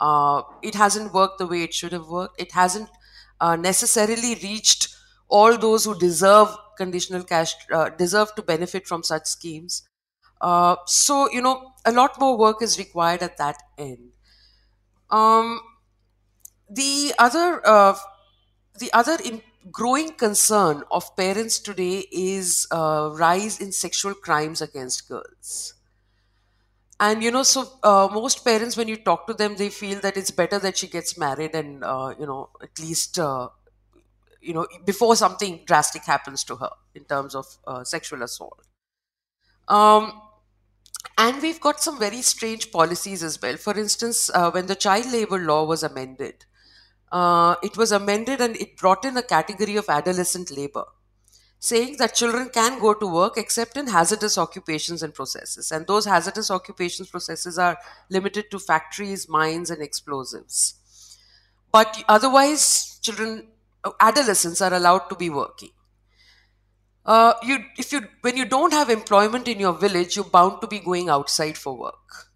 Uh, 0.00 0.42
it 0.62 0.74
hasn't 0.74 1.12
worked 1.12 1.38
the 1.38 1.46
way 1.46 1.62
it 1.62 1.74
should 1.74 1.92
have 1.92 2.08
worked. 2.08 2.40
It 2.40 2.52
hasn't 2.52 2.88
uh, 3.40 3.56
necessarily 3.56 4.34
reached 4.42 4.88
all 5.28 5.58
those 5.58 5.84
who 5.84 5.98
deserve 5.98 6.56
conditional 6.76 7.24
cash 7.24 7.54
uh, 7.72 7.88
deserve 7.90 8.34
to 8.36 8.42
benefit 8.42 8.86
from 8.86 9.02
such 9.02 9.26
schemes. 9.26 9.82
Uh, 10.40 10.76
so 10.86 11.30
you 11.32 11.42
know 11.42 11.72
a 11.84 11.92
lot 11.92 12.18
more 12.20 12.36
work 12.38 12.62
is 12.62 12.78
required 12.78 13.22
at 13.22 13.36
that 13.38 13.56
end. 13.76 14.10
Um, 15.10 15.60
the 16.68 17.14
other 17.18 17.60
uh, 17.66 17.96
the 18.78 18.92
other 18.92 19.16
in, 19.24 19.42
growing 19.70 20.12
concern 20.14 20.82
of 20.90 21.16
parents 21.16 21.58
today 21.58 22.06
is 22.12 22.66
a 22.70 23.10
rise 23.14 23.60
in 23.60 23.72
sexual 23.72 24.14
crimes 24.14 24.60
against 24.62 25.08
girls. 25.08 25.74
And 27.00 27.22
you 27.22 27.30
know 27.30 27.44
so 27.44 27.78
uh, 27.84 28.08
most 28.12 28.44
parents 28.44 28.76
when 28.76 28.88
you 28.88 28.96
talk 28.96 29.26
to 29.28 29.34
them 29.34 29.54
they 29.56 29.68
feel 29.70 30.00
that 30.00 30.16
it's 30.16 30.32
better 30.32 30.58
that 30.58 30.76
she 30.76 30.88
gets 30.88 31.16
married 31.16 31.54
and 31.54 31.84
uh, 31.84 32.12
you 32.18 32.26
know 32.26 32.50
at 32.60 32.76
least 32.80 33.18
uh, 33.20 33.48
you 34.40 34.52
know 34.54 34.66
before 34.84 35.16
something 35.16 35.62
drastic 35.66 36.04
happens 36.04 36.44
to 36.44 36.56
her 36.56 36.70
in 36.94 37.04
terms 37.04 37.34
of 37.36 37.46
uh, 37.66 37.84
sexual 37.84 38.22
assault. 38.22 38.60
Um, 39.68 40.20
and 41.18 41.42
we've 41.42 41.60
got 41.60 41.80
some 41.80 41.98
very 41.98 42.22
strange 42.22 42.70
policies 42.72 43.22
as 43.22 43.40
well. 43.42 43.56
For 43.56 43.78
instance 43.78 44.30
uh, 44.34 44.50
when 44.50 44.66
the 44.66 44.74
child 44.76 45.12
labor 45.12 45.38
law 45.38 45.64
was 45.64 45.82
amended 45.82 46.44
uh, 47.10 47.56
it 47.62 47.76
was 47.76 47.92
amended 47.92 48.40
and 48.40 48.56
it 48.56 48.76
brought 48.76 49.04
in 49.04 49.16
a 49.16 49.22
category 49.22 49.76
of 49.76 49.88
adolescent 49.88 50.50
labor, 50.56 50.84
saying 51.58 51.96
that 51.98 52.14
children 52.14 52.50
can 52.50 52.78
go 52.78 52.94
to 52.94 53.06
work 53.06 53.36
except 53.36 53.76
in 53.76 53.86
hazardous 53.86 54.36
occupations 54.38 55.02
and 55.02 55.14
processes. 55.14 55.70
And 55.70 55.86
those 55.86 56.04
hazardous 56.04 56.50
occupations 56.50 57.08
processes 57.08 57.58
are 57.58 57.78
limited 58.10 58.50
to 58.50 58.58
factories, 58.58 59.28
mines, 59.28 59.70
and 59.70 59.82
explosives. 59.82 60.74
But 61.72 62.02
otherwise, 62.08 62.98
children, 63.02 63.48
uh, 63.84 63.90
adolescents 64.00 64.60
are 64.60 64.74
allowed 64.74 65.08
to 65.10 65.14
be 65.14 65.30
working. 65.30 65.70
Uh, 67.04 67.32
you, 67.42 67.58
if 67.78 67.90
you, 67.92 68.02
when 68.20 68.36
you 68.36 68.44
don't 68.44 68.72
have 68.72 68.90
employment 68.90 69.48
in 69.48 69.58
your 69.58 69.72
village, 69.72 70.14
you're 70.14 70.24
bound 70.26 70.60
to 70.60 70.66
be 70.66 70.78
going 70.78 71.08
outside 71.08 71.56
for 71.56 71.74
work 71.74 72.27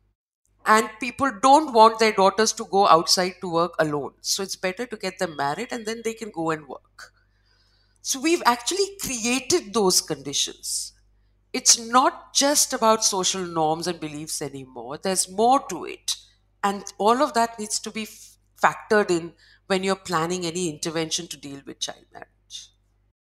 and 0.66 0.88
people 1.00 1.30
don't 1.42 1.72
want 1.72 1.98
their 1.98 2.12
daughters 2.12 2.52
to 2.54 2.64
go 2.64 2.86
outside 2.86 3.34
to 3.40 3.50
work 3.52 3.74
alone. 3.78 4.14
So 4.20 4.42
it's 4.42 4.56
better 4.56 4.86
to 4.86 4.96
get 4.96 5.18
them 5.18 5.36
married 5.36 5.72
and 5.72 5.86
then 5.86 6.02
they 6.04 6.14
can 6.14 6.30
go 6.30 6.50
and 6.50 6.66
work. 6.68 7.12
So 8.02 8.20
we've 8.20 8.42
actually 8.46 8.96
created 9.00 9.74
those 9.74 10.00
conditions. 10.00 10.92
It's 11.52 11.78
not 11.78 12.34
just 12.34 12.72
about 12.72 13.04
social 13.04 13.44
norms 13.46 13.86
and 13.86 14.00
beliefs 14.00 14.42
anymore. 14.42 14.98
There's 14.98 15.30
more 15.30 15.66
to 15.68 15.84
it. 15.84 16.16
And 16.64 16.84
all 16.98 17.22
of 17.22 17.34
that 17.34 17.58
needs 17.58 17.80
to 17.80 17.90
be 17.90 18.04
f- 18.04 18.36
factored 18.62 19.10
in 19.10 19.34
when 19.66 19.84
you're 19.84 19.96
planning 19.96 20.46
any 20.46 20.70
intervention 20.70 21.28
to 21.28 21.36
deal 21.36 21.62
with 21.66 21.80
child 21.80 22.06
marriage. 22.12 22.70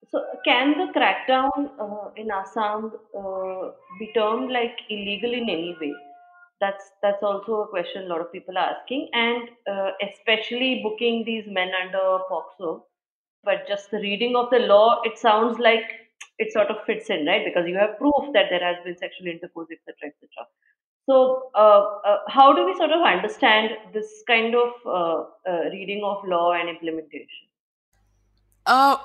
So, 0.10 0.24
can 0.46 0.78
the 0.78 0.94
crackdown 0.94 1.72
uh, 1.80 2.12
in 2.16 2.30
Assam 2.30 2.92
uh, 3.18 3.72
be 3.98 4.12
termed 4.14 4.52
like 4.52 4.78
illegal 4.90 5.34
in 5.34 5.50
any 5.50 5.76
way? 5.82 5.96
That's 6.62 6.92
that's 7.02 7.24
also 7.24 7.62
a 7.62 7.68
question 7.68 8.04
a 8.04 8.08
lot 8.08 8.22
of 8.22 8.32
people 8.32 8.58
are 8.58 8.76
asking, 8.76 9.10
and 9.14 9.50
uh, 9.70 9.92
especially 10.08 10.82
booking 10.84 11.26
these 11.26 11.46
men 11.48 11.72
under 11.84 12.20
POCSO. 12.30 12.84
But 13.44 13.68
just 13.68 13.90
the 13.90 13.98
reading 13.98 14.36
of 14.36 14.52
the 14.52 14.60
law, 14.60 15.02
it 15.04 15.18
sounds 15.18 15.58
like 15.58 15.84
it 16.38 16.54
sort 16.54 16.70
of 16.70 16.78
fits 16.86 17.10
in, 17.10 17.26
right? 17.26 17.44
Because 17.44 17.68
you 17.68 17.76
have 17.76 17.98
proof 17.98 18.34
that 18.34 18.46
there 18.52 18.64
has 18.64 18.78
been 18.84 18.96
sexual 18.98 19.28
intercourse, 19.28 19.70
etc., 19.72 20.14
etc. 20.14 20.48
So, 21.10 21.50
uh, 21.56 21.84
uh, 22.06 22.18
how 22.28 22.54
do 22.54 22.66
we 22.66 22.76
sort 22.78 22.92
of 22.92 23.02
understand 23.02 23.72
this 23.94 24.24
kind 24.28 24.56
of 24.56 24.70
uh, 24.86 25.24
uh, 25.50 25.70
reading 25.72 26.04
of 26.04 26.24
law 26.26 26.54
and 26.54 26.70
implementation? 26.70 27.48
Uh, 28.66 28.98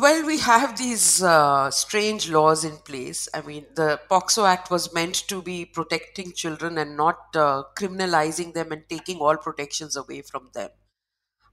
well, 0.00 0.26
we 0.26 0.38
have 0.38 0.78
these 0.78 1.22
uh, 1.22 1.70
strange 1.70 2.28
laws 2.30 2.64
in 2.64 2.76
place. 2.78 3.28
I 3.34 3.42
mean, 3.42 3.66
the 3.74 4.00
POCSO 4.10 4.48
Act 4.48 4.70
was 4.70 4.92
meant 4.94 5.14
to 5.28 5.42
be 5.42 5.64
protecting 5.64 6.32
children 6.32 6.78
and 6.78 6.96
not 6.96 7.18
uh, 7.36 7.64
criminalizing 7.78 8.54
them 8.54 8.72
and 8.72 8.88
taking 8.88 9.18
all 9.18 9.36
protections 9.36 9.96
away 9.96 10.22
from 10.22 10.50
them. 10.54 10.70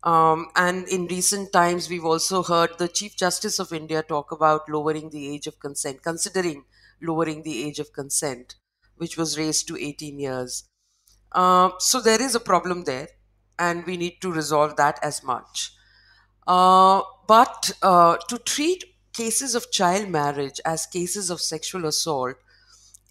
Um, 0.03 0.47
and 0.55 0.87
in 0.87 1.07
recent 1.07 1.53
times, 1.53 1.89
we've 1.89 2.05
also 2.05 2.41
heard 2.41 2.77
the 2.77 2.87
Chief 2.87 3.15
Justice 3.15 3.59
of 3.59 3.71
India 3.71 4.01
talk 4.01 4.31
about 4.31 4.67
lowering 4.69 5.11
the 5.11 5.33
age 5.33 5.45
of 5.47 5.59
consent, 5.59 6.01
considering 6.01 6.65
lowering 7.01 7.43
the 7.43 7.63
age 7.63 7.79
of 7.79 7.93
consent, 7.93 8.55
which 8.95 9.17
was 9.17 9.37
raised 9.37 9.67
to 9.67 9.77
18 9.77 10.19
years. 10.19 10.63
Um, 11.33 11.73
so 11.79 12.01
there 12.01 12.21
is 12.21 12.35
a 12.35 12.39
problem 12.39 12.85
there, 12.85 13.09
and 13.59 13.85
we 13.85 13.97
need 13.97 14.21
to 14.21 14.31
resolve 14.31 14.75
that 14.77 14.99
as 15.03 15.23
much. 15.23 15.71
Uh, 16.47 17.01
but 17.27 17.71
uh, 17.81 18.17
to 18.27 18.37
treat 18.39 18.83
cases 19.13 19.55
of 19.55 19.71
child 19.71 20.09
marriage 20.09 20.59
as 20.65 20.85
cases 20.85 21.29
of 21.29 21.39
sexual 21.41 21.85
assault 21.85 22.35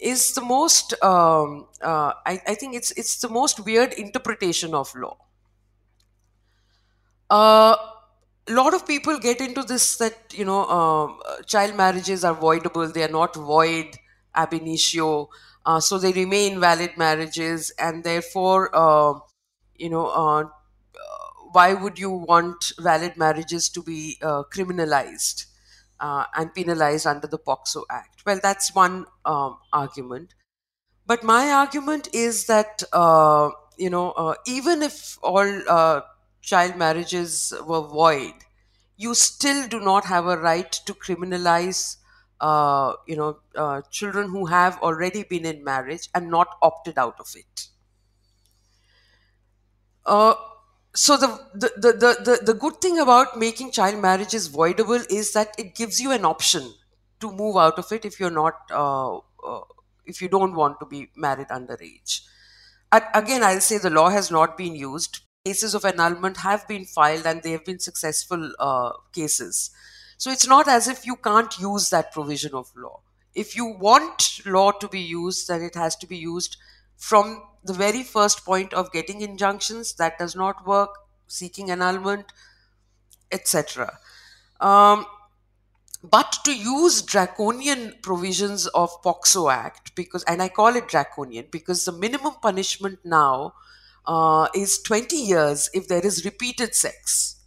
is 0.00 0.34
the 0.34 0.40
most 0.40 0.94
um, 1.02 1.68
uh, 1.82 2.12
I, 2.26 2.40
I 2.46 2.54
think 2.54 2.74
it's 2.74 2.90
it's 2.92 3.20
the 3.20 3.28
most 3.28 3.60
weird 3.64 3.92
interpretation 3.94 4.74
of 4.74 4.94
law. 4.94 5.16
A 8.48 8.52
lot 8.52 8.74
of 8.74 8.86
people 8.86 9.18
get 9.18 9.40
into 9.40 9.62
this 9.62 9.96
that 9.98 10.16
you 10.34 10.44
know 10.44 10.64
um, 10.68 11.20
uh, 11.28 11.42
child 11.42 11.76
marriages 11.76 12.24
are 12.24 12.34
voidable 12.34 12.92
they 12.92 13.04
are 13.04 13.14
not 13.20 13.34
void 13.36 13.96
ab 14.34 14.52
initio 14.54 15.28
uh, 15.66 15.78
so 15.80 15.98
they 15.98 16.12
remain 16.12 16.58
valid 16.58 16.96
marriages 16.96 17.70
and 17.78 18.02
therefore 18.02 18.70
uh, 18.74 19.14
you 19.76 19.88
know 19.90 20.06
uh, 20.08 20.44
why 21.52 21.74
would 21.74 21.98
you 21.98 22.10
want 22.10 22.72
valid 22.78 23.16
marriages 23.16 23.68
to 23.70 23.82
be 23.82 24.18
uh, 24.22 24.42
criminalized 24.52 25.46
uh, 25.98 26.24
and 26.36 26.54
penalized 26.54 27.06
under 27.06 27.26
the 27.26 27.38
POCSO 27.38 27.84
Act? 27.90 28.22
Well, 28.26 28.40
that's 28.42 28.74
one 28.74 29.06
um, 29.24 29.58
argument. 29.72 30.34
But 31.06 31.22
my 31.24 31.50
argument 31.50 32.08
is 32.14 32.46
that, 32.46 32.82
uh, 32.92 33.50
you 33.76 33.90
know, 33.90 34.12
uh, 34.12 34.34
even 34.46 34.82
if 34.82 35.18
all 35.22 35.62
uh, 35.68 36.02
child 36.40 36.76
marriages 36.76 37.52
were 37.66 37.82
void, 37.82 38.34
you 38.96 39.14
still 39.14 39.66
do 39.68 39.80
not 39.80 40.04
have 40.06 40.26
a 40.26 40.38
right 40.38 40.72
to 40.86 40.94
criminalize 40.94 41.96
uh, 42.40 42.94
you 43.06 43.16
know, 43.16 43.38
children 43.90 44.30
who 44.30 44.46
have 44.46 44.78
already 44.82 45.24
been 45.24 45.44
in 45.44 45.62
marriage 45.62 46.08
and 46.14 46.30
not 46.30 46.56
opted 46.62 46.96
out 46.96 47.20
of 47.20 47.34
it. 47.36 47.68
Uh, 50.04 50.34
so 50.94 51.16
the, 51.16 51.28
the, 51.54 51.70
the, 51.76 51.92
the, 52.24 52.40
the 52.46 52.54
good 52.54 52.80
thing 52.80 52.98
about 52.98 53.38
making 53.38 53.70
child 53.70 54.00
marriages 54.00 54.48
voidable 54.48 55.04
is 55.10 55.32
that 55.32 55.54
it 55.58 55.74
gives 55.74 56.00
you 56.00 56.10
an 56.10 56.24
option 56.24 56.72
to 57.20 57.30
move 57.30 57.56
out 57.56 57.78
of 57.78 57.90
it 57.92 58.04
if 58.04 58.18
you're 58.18 58.30
not 58.30 58.54
uh, 58.72 59.18
uh, 59.18 59.60
if 60.06 60.20
you 60.20 60.28
don't 60.28 60.54
want 60.54 60.80
to 60.80 60.86
be 60.86 61.08
married 61.14 61.48
underage. 61.48 62.22
again, 62.92 63.44
I'll 63.44 63.60
say 63.60 63.78
the 63.78 63.90
law 63.90 64.08
has 64.10 64.30
not 64.30 64.56
been 64.58 64.74
used. 64.74 65.20
Cases 65.44 65.74
of 65.74 65.84
annulment 65.84 66.38
have 66.38 66.66
been 66.66 66.84
filed 66.84 67.26
and 67.26 67.42
they 67.42 67.52
have 67.52 67.64
been 67.64 67.78
successful 67.78 68.52
uh, 68.58 68.92
cases. 69.12 69.70
So 70.18 70.30
it's 70.30 70.46
not 70.46 70.68
as 70.68 70.88
if 70.88 71.06
you 71.06 71.16
can't 71.16 71.56
use 71.58 71.90
that 71.90 72.12
provision 72.12 72.54
of 72.54 72.70
law. 72.76 73.00
If 73.34 73.56
you 73.56 73.66
want 73.66 74.40
law 74.44 74.72
to 74.72 74.88
be 74.88 75.00
used, 75.00 75.48
then 75.48 75.62
it 75.62 75.76
has 75.76 75.96
to 75.96 76.06
be 76.06 76.16
used 76.18 76.56
from 77.00 77.42
the 77.64 77.72
very 77.72 78.02
first 78.02 78.44
point 78.44 78.72
of 78.74 78.92
getting 78.92 79.22
injunctions. 79.22 79.94
That 79.94 80.18
does 80.18 80.36
not 80.36 80.66
work, 80.66 80.90
seeking 81.26 81.70
annulment, 81.70 82.32
etc. 83.32 83.98
Um, 84.60 85.06
but 86.02 86.38
to 86.44 86.54
use 86.54 87.02
draconian 87.02 87.94
provisions 88.02 88.66
of 88.68 88.90
POCSO 89.02 89.52
Act, 89.52 89.94
because, 89.94 90.22
and 90.24 90.42
I 90.42 90.48
call 90.48 90.76
it 90.76 90.88
draconian 90.88 91.46
because 91.50 91.84
the 91.84 91.92
minimum 91.92 92.34
punishment 92.40 93.00
now 93.04 93.54
uh, 94.06 94.48
is 94.54 94.80
20 94.82 95.16
years 95.16 95.68
if 95.74 95.88
there 95.88 96.04
is 96.04 96.24
repeated 96.24 96.74
sex 96.74 97.40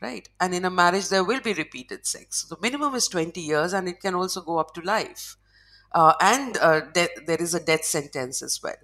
right? 0.00 0.28
And 0.40 0.54
in 0.54 0.64
a 0.64 0.70
marriage, 0.70 1.08
there 1.08 1.24
will 1.24 1.40
be 1.40 1.54
repeated 1.54 2.06
sex. 2.06 2.44
So 2.46 2.54
the 2.54 2.60
minimum 2.60 2.94
is 2.94 3.08
20 3.08 3.40
years, 3.40 3.72
and 3.72 3.88
it 3.88 4.00
can 4.00 4.14
also 4.14 4.40
go 4.40 4.58
up 4.58 4.74
to 4.74 4.80
life. 4.82 5.36
Uh, 5.92 6.12
and 6.20 6.56
uh, 6.58 6.80
de- 6.92 7.08
there 7.26 7.40
is 7.40 7.54
a 7.54 7.60
death 7.64 7.84
sentence 7.84 8.42
as 8.42 8.60
well. 8.62 8.74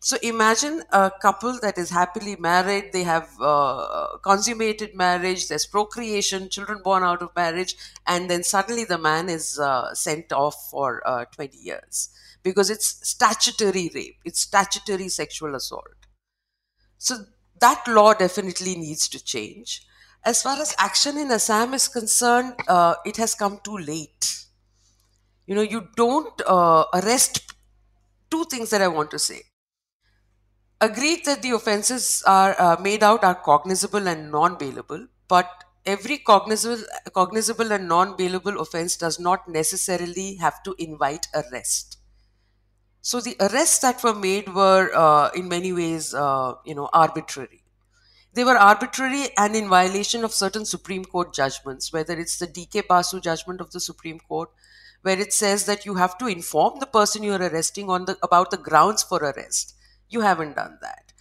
So 0.00 0.16
imagine 0.22 0.82
a 0.92 1.10
couple 1.20 1.58
that 1.60 1.76
is 1.76 1.90
happily 1.90 2.36
married, 2.36 2.92
they 2.92 3.02
have 3.02 3.28
uh, 3.40 4.16
consummated 4.22 4.94
marriage, 4.94 5.48
there's 5.48 5.66
procreation, 5.66 6.48
children 6.50 6.80
born 6.84 7.02
out 7.02 7.20
of 7.20 7.34
marriage, 7.34 7.74
and 8.06 8.30
then 8.30 8.44
suddenly 8.44 8.84
the 8.84 8.98
man 8.98 9.28
is 9.28 9.58
uh, 9.58 9.92
sent 9.94 10.32
off 10.32 10.70
for 10.70 11.02
uh, 11.04 11.24
20 11.26 11.58
years 11.58 12.10
because 12.44 12.70
it's 12.70 13.06
statutory 13.08 13.90
rape, 13.94 14.18
it's 14.24 14.40
statutory 14.40 15.08
sexual 15.08 15.54
assault. 15.56 16.06
So 16.96 17.26
that 17.60 17.88
law 17.88 18.14
definitely 18.14 18.76
needs 18.76 19.08
to 19.08 19.24
change. 19.24 19.84
As 20.24 20.42
far 20.42 20.60
as 20.60 20.74
action 20.78 21.16
in 21.18 21.30
Assam 21.30 21.74
is 21.74 21.88
concerned, 21.88 22.54
uh, 22.68 22.94
it 23.04 23.16
has 23.16 23.34
come 23.34 23.60
too 23.64 23.78
late. 23.78 24.44
You 25.48 25.54
know, 25.54 25.62
you 25.62 25.88
don't 25.96 26.42
uh, 26.46 26.84
arrest 26.92 27.54
two 28.30 28.44
things 28.44 28.68
that 28.68 28.82
I 28.82 28.88
want 28.88 29.10
to 29.12 29.18
say. 29.18 29.44
Agreed 30.78 31.24
that 31.24 31.40
the 31.40 31.52
offenses 31.52 32.22
are 32.26 32.54
uh, 32.60 32.76
made 32.78 33.02
out 33.02 33.24
are 33.24 33.34
cognizable 33.34 34.06
and 34.06 34.30
non-bailable, 34.30 35.08
but 35.26 35.64
every 35.86 36.18
cognizable, 36.18 36.84
cognizable 37.14 37.72
and 37.72 37.88
non-bailable 37.88 38.60
offense 38.60 38.98
does 38.98 39.18
not 39.18 39.48
necessarily 39.48 40.34
have 40.34 40.62
to 40.64 40.74
invite 40.78 41.28
arrest. 41.34 41.96
So 43.00 43.22
the 43.22 43.36
arrests 43.40 43.78
that 43.78 44.04
were 44.04 44.14
made 44.14 44.54
were, 44.54 44.94
uh, 44.94 45.30
in 45.34 45.48
many 45.48 45.72
ways, 45.72 46.12
uh, 46.12 46.56
you 46.66 46.74
know, 46.74 46.90
arbitrary. 46.92 47.64
They 48.34 48.44
were 48.44 48.58
arbitrary 48.58 49.28
and 49.38 49.56
in 49.56 49.70
violation 49.70 50.24
of 50.24 50.34
certain 50.34 50.66
Supreme 50.66 51.06
Court 51.06 51.32
judgments, 51.32 51.90
whether 51.90 52.20
it's 52.20 52.38
the 52.38 52.46
DK 52.46 52.86
Basu 52.86 53.18
judgment 53.18 53.62
of 53.62 53.70
the 53.70 53.80
Supreme 53.80 54.20
Court, 54.20 54.50
where 55.02 55.18
it 55.18 55.32
says 55.32 55.66
that 55.66 55.86
you 55.86 55.94
have 55.94 56.18
to 56.18 56.26
inform 56.26 56.80
the 56.80 56.86
person 56.86 57.22
you're 57.22 57.38
arresting 57.38 57.88
on 57.88 58.04
the 58.04 58.16
about 58.22 58.50
the 58.50 58.56
grounds 58.56 59.02
for 59.02 59.18
arrest. 59.18 59.74
You 60.08 60.20
haven't 60.22 60.56
done 60.56 60.78
that. 60.82 61.12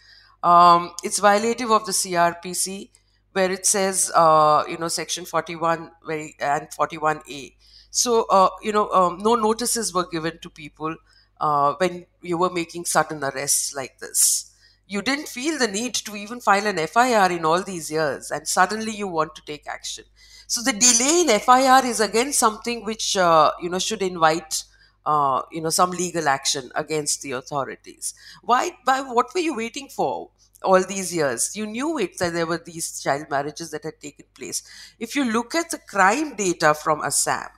Um, 0.43 0.91
it's 1.03 1.19
violative 1.19 1.75
of 1.75 1.85
the 1.85 1.91
CRPC, 1.91 2.89
where 3.33 3.51
it 3.51 3.65
says, 3.65 4.11
uh, 4.15 4.63
you 4.67 4.77
know, 4.77 4.87
Section 4.87 5.25
41 5.25 5.91
and 6.39 6.67
41A. 6.71 7.55
So, 7.89 8.25
uh, 8.29 8.49
you 8.61 8.71
know, 8.71 8.89
um, 8.91 9.19
no 9.19 9.35
notices 9.35 9.93
were 9.93 10.07
given 10.07 10.39
to 10.41 10.49
people 10.49 10.95
uh, 11.39 11.73
when 11.77 12.05
you 12.21 12.37
were 12.37 12.49
making 12.49 12.85
sudden 12.85 13.23
arrests 13.23 13.73
like 13.75 13.99
this 13.99 14.47
you 14.87 15.01
didn't 15.01 15.27
feel 15.27 15.59
the 15.59 15.67
need 15.67 15.93
to 15.93 16.15
even 16.15 16.39
file 16.39 16.65
an 16.65 16.77
FIR 16.87 17.31
in 17.31 17.43
all 17.43 17.61
these 17.61 17.91
years, 17.91 18.31
and 18.31 18.47
suddenly 18.47 18.95
you 18.95 19.07
want 19.07 19.35
to 19.35 19.41
take 19.45 19.67
action. 19.67 20.05
So 20.47 20.61
the 20.61 20.73
delay 20.73 21.21
in 21.21 21.39
FIR 21.39 21.85
is 21.85 21.99
again 21.99 22.33
something 22.33 22.85
which 22.85 23.17
uh, 23.17 23.51
you 23.61 23.69
know 23.69 23.79
should 23.79 24.01
invite 24.01 24.63
uh, 25.05 25.41
you 25.51 25.61
know 25.61 25.69
some 25.69 25.91
legal 25.91 26.27
action 26.27 26.71
against 26.75 27.21
the 27.21 27.33
authorities. 27.33 28.13
Why? 28.41 28.71
Why? 28.85 29.01
What 29.01 29.33
were 29.35 29.41
you 29.41 29.55
waiting 29.55 29.89
for? 29.89 30.31
all 30.63 30.83
these 30.83 31.13
years. 31.13 31.55
You 31.55 31.65
knew 31.65 31.97
it 31.97 32.17
that 32.17 32.33
there 32.33 32.45
were 32.45 32.57
these 32.57 32.99
child 33.01 33.27
marriages 33.29 33.71
that 33.71 33.83
had 33.83 33.99
taken 34.01 34.25
place. 34.33 34.63
If 34.99 35.15
you 35.15 35.25
look 35.25 35.53
at 35.55 35.69
the 35.69 35.77
crime 35.77 36.35
data 36.35 36.73
from 36.73 37.01
Assam, 37.01 37.49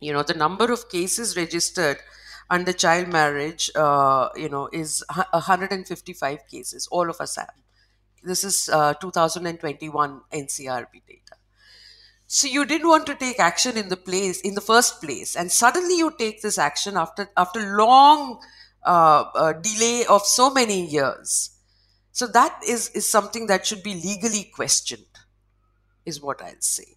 you 0.00 0.12
know, 0.12 0.22
the 0.22 0.34
number 0.34 0.72
of 0.72 0.88
cases 0.88 1.36
registered 1.36 1.98
under 2.50 2.72
child 2.72 3.08
marriage, 3.08 3.70
uh, 3.76 4.28
you 4.34 4.48
know, 4.48 4.68
is 4.72 5.04
155 5.10 6.48
cases, 6.48 6.88
all 6.90 7.08
of 7.08 7.16
Assam. 7.20 7.46
This 8.22 8.44
is 8.44 8.68
uh, 8.72 8.94
2021 8.94 10.20
NCRB 10.32 11.02
data. 11.08 11.36
So 12.34 12.48
you 12.48 12.64
didn't 12.64 12.88
want 12.88 13.04
to 13.08 13.14
take 13.14 13.38
action 13.38 13.76
in 13.76 13.90
the 13.90 13.96
place 13.96 14.40
in 14.40 14.54
the 14.54 14.62
first 14.62 15.02
place, 15.02 15.36
and 15.36 15.52
suddenly 15.52 15.98
you 15.98 16.10
take 16.18 16.40
this 16.40 16.56
action 16.56 16.96
after 16.96 17.28
after 17.36 17.76
long 17.76 18.40
uh, 18.86 19.24
uh 19.34 19.52
delay 19.52 20.06
of 20.06 20.22
so 20.22 20.48
many 20.48 20.78
years. 20.86 21.50
So 22.12 22.26
that 22.28 22.58
is 22.66 22.88
is 23.00 23.06
something 23.06 23.48
that 23.48 23.66
should 23.66 23.82
be 23.82 23.92
legally 23.96 24.44
questioned, 24.54 25.20
is 26.06 26.22
what 26.22 26.40
I'll 26.40 26.64
say. 26.68 26.96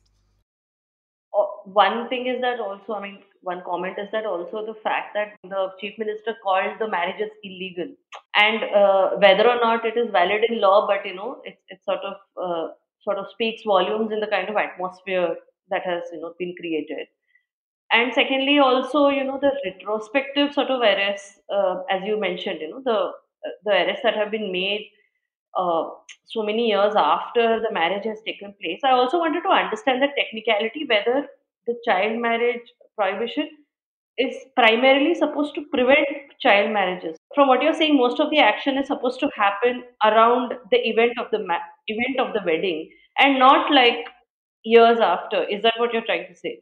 Uh, 1.37 1.43
one 1.65 2.07
thing 2.07 2.27
is 2.27 2.39
that 2.39 2.61
also, 2.61 2.93
I 2.93 3.01
mean, 3.01 3.19
one 3.41 3.61
comment 3.65 3.99
is 3.99 4.07
that 4.13 4.25
also 4.25 4.65
the 4.65 4.79
fact 4.85 5.13
that 5.15 5.35
the 5.43 5.67
chief 5.81 5.99
minister 5.99 6.37
called 6.41 6.79
the 6.79 6.87
marriages 6.87 7.29
illegal 7.43 7.93
and 8.35 8.63
uh, 8.63 9.09
whether 9.17 9.49
or 9.49 9.59
not 9.67 9.85
it 9.85 9.97
is 9.97 10.09
valid 10.11 10.45
in 10.47 10.61
law 10.61 10.87
but 10.87 11.05
you 11.05 11.13
know 11.13 11.41
it's, 11.43 11.61
it 11.67 11.79
sort 11.83 11.99
of 11.99 12.15
uh, 12.41 12.67
sort 13.05 13.19
of 13.19 13.31
speaks 13.31 13.63
volumes 13.63 14.11
in 14.13 14.21
the 14.21 14.27
kind 14.35 14.49
of 14.49 14.57
atmosphere 14.57 15.35
that 15.69 15.83
has 15.85 16.03
you 16.13 16.21
know 16.21 16.33
been 16.39 16.55
created 16.59 17.07
and 17.91 18.13
secondly 18.13 18.57
also 18.59 19.09
you 19.09 19.23
know 19.23 19.39
the 19.41 19.51
retrospective 19.65 20.53
sort 20.53 20.69
of 20.69 20.81
arrests 20.81 21.39
uh, 21.57 21.75
as 21.89 22.03
you 22.05 22.19
mentioned 22.19 22.59
you 22.61 22.69
know 22.69 22.81
the 22.85 23.11
the 23.65 23.71
arrests 23.71 24.03
that 24.03 24.15
have 24.15 24.31
been 24.31 24.51
made 24.51 24.89
uh, 25.57 25.85
so 26.25 26.43
many 26.43 26.67
years 26.69 26.95
after 26.95 27.59
the 27.61 27.71
marriage 27.71 28.05
has 28.05 28.19
taken 28.25 28.53
place. 28.61 28.81
I 28.83 28.91
also 28.91 29.19
wanted 29.19 29.41
to 29.43 29.49
understand 29.49 30.01
the 30.01 30.09
technicality 30.17 30.85
whether 30.89 31.27
the 31.67 31.75
child 31.85 32.19
marriage 32.21 32.61
prohibition 32.97 33.49
is 34.17 34.35
primarily 34.55 35.15
supposed 35.15 35.55
to 35.55 35.65
prevent 35.73 36.07
child 36.41 36.71
marriages. 36.71 37.17
From 37.35 37.47
what 37.49 37.61
you're 37.61 37.73
saying, 37.73 37.97
most 37.97 38.19
of 38.19 38.29
the 38.31 38.39
action 38.39 38.77
is 38.77 38.87
supposed 38.87 39.19
to 39.21 39.29
happen 39.35 39.83
around 40.03 40.53
the 40.71 40.87
event 40.89 41.13
of 41.19 41.31
the 41.31 41.39
ma- 41.39 41.59
event 41.87 42.19
of 42.19 42.33
the 42.33 42.41
wedding, 42.45 42.89
and 43.19 43.39
not 43.39 43.71
like 43.71 44.05
years 44.63 44.99
after. 44.99 45.43
Is 45.43 45.63
that 45.63 45.75
what 45.77 45.93
you're 45.93 46.05
trying 46.05 46.27
to 46.27 46.35
say? 46.35 46.61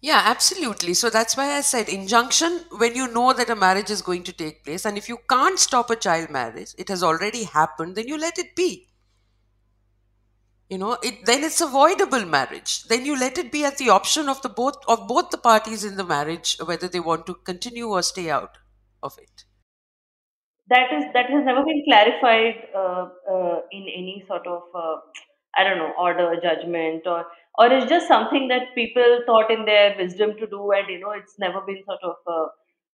Yeah, 0.00 0.22
absolutely. 0.24 0.94
So 0.94 1.10
that's 1.10 1.36
why 1.36 1.52
I 1.52 1.60
said 1.60 1.88
injunction 1.90 2.64
when 2.78 2.94
you 2.96 3.08
know 3.12 3.34
that 3.34 3.50
a 3.50 3.54
marriage 3.56 3.90
is 3.90 4.00
going 4.00 4.22
to 4.24 4.32
take 4.32 4.64
place, 4.64 4.86
and 4.86 4.96
if 4.96 5.06
you 5.08 5.18
can't 5.28 5.58
stop 5.58 5.90
a 5.90 5.96
child 5.96 6.30
marriage, 6.30 6.74
it 6.78 6.88
has 6.88 7.02
already 7.02 7.44
happened, 7.44 7.94
then 7.94 8.08
you 8.08 8.16
let 8.18 8.38
it 8.38 8.56
be. 8.56 8.88
You 10.70 10.78
know, 10.78 10.92
it 11.02 11.24
then 11.26 11.42
it's 11.42 11.60
a 11.60 11.66
voidable 11.66 12.28
marriage. 12.28 12.84
Then 12.84 13.04
you 13.04 13.18
let 13.18 13.36
it 13.38 13.50
be 13.50 13.64
at 13.64 13.78
the 13.78 13.90
option 13.90 14.28
of 14.28 14.42
the 14.42 14.48
both 14.48 14.76
of 14.86 15.08
both 15.08 15.30
the 15.30 15.38
parties 15.38 15.84
in 15.84 15.96
the 15.96 16.04
marriage 16.04 16.56
whether 16.64 16.86
they 16.88 17.00
want 17.00 17.26
to 17.26 17.34
continue 17.34 17.88
or 17.88 18.02
stay 18.02 18.30
out 18.30 18.58
of 19.02 19.18
it. 19.18 19.44
That 20.68 20.92
is 20.92 21.04
that 21.14 21.30
has 21.30 21.44
never 21.44 21.64
been 21.64 21.82
clarified 21.88 22.68
uh, 22.74 23.08
uh, 23.30 23.60
in 23.70 23.82
any 23.82 24.24
sort 24.26 24.46
of 24.46 24.62
uh, 24.74 24.96
I 25.56 25.64
don't 25.64 25.78
know 25.78 25.92
order, 25.98 26.34
judgment, 26.42 27.06
or 27.06 27.24
or 27.58 27.72
it's 27.72 27.88
just 27.88 28.08
something 28.08 28.48
that 28.48 28.74
people 28.74 29.20
thought 29.26 29.50
in 29.50 29.64
their 29.64 29.94
wisdom 29.98 30.34
to 30.38 30.46
do 30.46 30.72
and 30.72 30.88
you 30.88 30.98
know 31.00 31.12
it's 31.12 31.38
never 31.38 31.60
been 31.60 31.82
sort 31.86 32.00
of 32.02 32.16
uh, 32.26 32.46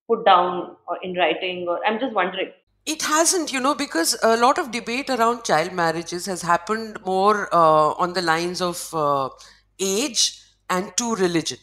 put 0.09 0.25
down 0.25 0.77
or 0.87 0.99
in 1.03 1.15
writing 1.15 1.67
or 1.69 1.79
i'm 1.87 1.99
just 1.99 2.15
wondering. 2.15 2.53
It 2.85 3.03
hasn't 3.03 3.53
you 3.53 3.61
know 3.61 3.75
because 3.75 4.17
a 4.23 4.37
lot 4.37 4.59
of 4.59 4.71
debate 4.71 5.09
around 5.09 5.45
child 5.45 5.73
marriages 5.73 6.27
has 6.27 6.43
happened 6.43 6.99
more 7.07 7.49
uh, 7.55 7.93
on 8.05 8.13
the 8.13 8.23
lines 8.23 8.61
of 8.61 8.93
uh, 8.93 9.31
age 9.79 10.43
and 10.69 10.97
to 10.97 11.15
religion 11.15 11.59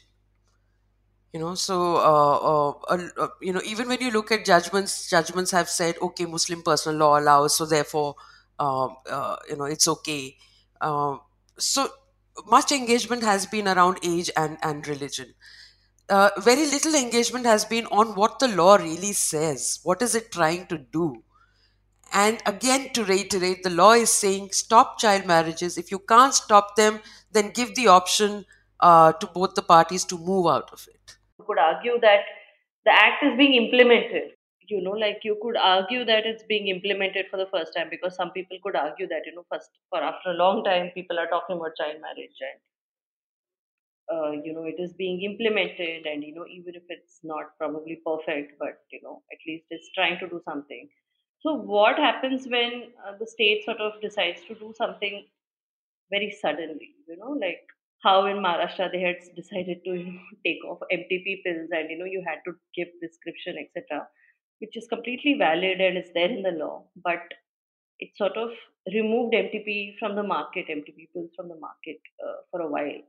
you 1.33 1.39
know 1.39 1.53
so 1.55 1.97
uh, 1.97 2.69
uh, 2.93 3.27
you 3.41 3.53
know 3.53 3.61
even 3.65 3.87
when 3.87 4.01
you 4.01 4.11
look 4.11 4.31
at 4.31 4.45
judgments 4.45 5.09
judgments 5.09 5.51
have 5.51 5.69
said 5.69 5.95
okay 6.01 6.25
muslim 6.25 6.61
personal 6.63 6.97
law 6.97 7.19
allows 7.19 7.55
so 7.55 7.65
therefore 7.65 8.15
uh, 8.59 8.87
uh, 9.09 9.35
you 9.49 9.55
know 9.55 9.65
it's 9.65 9.87
okay 9.87 10.35
so 11.57 11.89
much 12.47 12.71
engagement 12.71 13.23
has 13.23 13.45
been 13.45 13.67
around 13.67 13.97
age 14.03 14.29
and, 14.37 14.57
and 14.63 14.87
religion. 14.87 15.33
Uh, 16.09 16.29
very 16.39 16.65
little 16.65 16.95
engagement 16.95 17.45
has 17.45 17.65
been 17.65 17.85
on 17.87 18.15
what 18.15 18.39
the 18.39 18.47
law 18.47 18.75
really 18.75 19.13
says. 19.13 19.79
What 19.83 20.01
is 20.01 20.15
it 20.15 20.31
trying 20.31 20.67
to 20.67 20.77
do? 20.77 21.23
And 22.13 22.41
again, 22.45 22.91
to 22.93 23.05
reiterate, 23.05 23.63
the 23.63 23.69
law 23.71 23.93
is 23.93 24.11
saying 24.11 24.51
stop 24.51 24.99
child 24.99 25.25
marriages. 25.25 25.77
If 25.77 25.91
you 25.91 25.99
can't 25.99 26.33
stop 26.33 26.75
them, 26.75 27.01
then 27.31 27.51
give 27.51 27.75
the 27.75 27.87
option 27.87 28.45
uh, 28.79 29.13
to 29.13 29.27
both 29.27 29.55
the 29.55 29.61
parties 29.63 30.05
to 30.05 30.17
move 30.17 30.47
out 30.47 30.71
of 30.73 30.87
it. 30.87 30.98
Could 31.49 31.59
argue 31.59 31.99
that 32.01 32.25
the 32.85 32.91
act 32.93 33.23
is 33.23 33.37
being 33.37 33.55
implemented. 33.55 34.33
You 34.69 34.81
know, 34.81 34.91
like 34.91 35.21
you 35.23 35.37
could 35.41 35.57
argue 35.57 36.05
that 36.05 36.25
it's 36.27 36.43
being 36.43 36.67
implemented 36.69 37.27
for 37.31 37.37
the 37.37 37.47
first 37.51 37.73
time 37.75 37.89
because 37.89 38.15
some 38.15 38.31
people 38.31 38.57
could 38.63 38.75
argue 38.75 39.07
that, 39.09 39.23
you 39.25 39.35
know, 39.35 39.45
first 39.51 39.71
for 39.89 40.01
after 40.03 40.31
a 40.31 40.35
long 40.45 40.63
time, 40.63 40.91
people 40.95 41.19
are 41.19 41.27
talking 41.27 41.57
about 41.57 41.75
child 41.77 42.01
marriage 42.01 42.37
and 42.49 42.59
uh, 44.13 44.31
you 44.43 44.53
know 44.53 44.63
it 44.63 44.79
is 44.79 44.93
being 44.93 45.21
implemented 45.23 46.05
and 46.05 46.23
you 46.23 46.33
know 46.35 46.45
even 46.49 46.75
if 46.75 46.83
it's 46.89 47.19
not 47.23 47.57
probably 47.57 48.01
perfect 48.05 48.53
but 48.59 48.81
you 48.91 48.99
know 49.03 49.21
at 49.31 49.39
least 49.47 49.65
it's 49.69 49.89
trying 49.95 50.17
to 50.19 50.27
do 50.27 50.41
something 50.45 50.89
so 51.39 51.53
what 51.53 51.97
happens 51.97 52.47
when 52.47 52.91
uh, 53.05 53.13
the 53.19 53.27
state 53.27 53.63
sort 53.65 53.79
of 53.79 54.01
decides 54.01 54.41
to 54.47 54.55
do 54.55 54.73
something 54.77 55.25
very 56.11 56.31
suddenly 56.41 56.95
you 57.07 57.17
know 57.17 57.33
like 57.45 57.67
how 58.03 58.25
in 58.31 58.37
maharashtra 58.45 58.91
they 58.91 59.01
had 59.01 59.17
decided 59.41 59.83
to 59.85 59.93
you 59.99 60.05
know 60.13 60.29
take 60.45 60.63
off 60.69 60.87
mtp 60.99 61.35
pills 61.43 61.69
and 61.79 61.91
you 61.91 61.99
know 61.99 62.09
you 62.15 62.23
had 62.29 62.41
to 62.47 62.55
give 62.77 62.89
prescription 63.01 63.61
etc 63.65 64.07
which 64.63 64.75
is 64.81 64.87
completely 64.95 65.35
valid 65.45 65.85
and 65.87 65.97
is 65.97 66.11
there 66.17 66.31
in 66.37 66.41
the 66.49 66.55
law 66.63 66.75
but 67.09 67.37
it 67.99 68.11
sort 68.15 68.37
of 68.43 68.49
removed 68.93 69.33
mtp 69.45 69.77
from 69.99 70.15
the 70.15 70.27
market 70.35 70.75
mtp 70.79 71.07
pills 71.13 71.31
from 71.35 71.49
the 71.53 71.59
market 71.67 71.99
uh, 72.25 72.37
for 72.51 72.61
a 72.61 72.71
while 72.75 73.01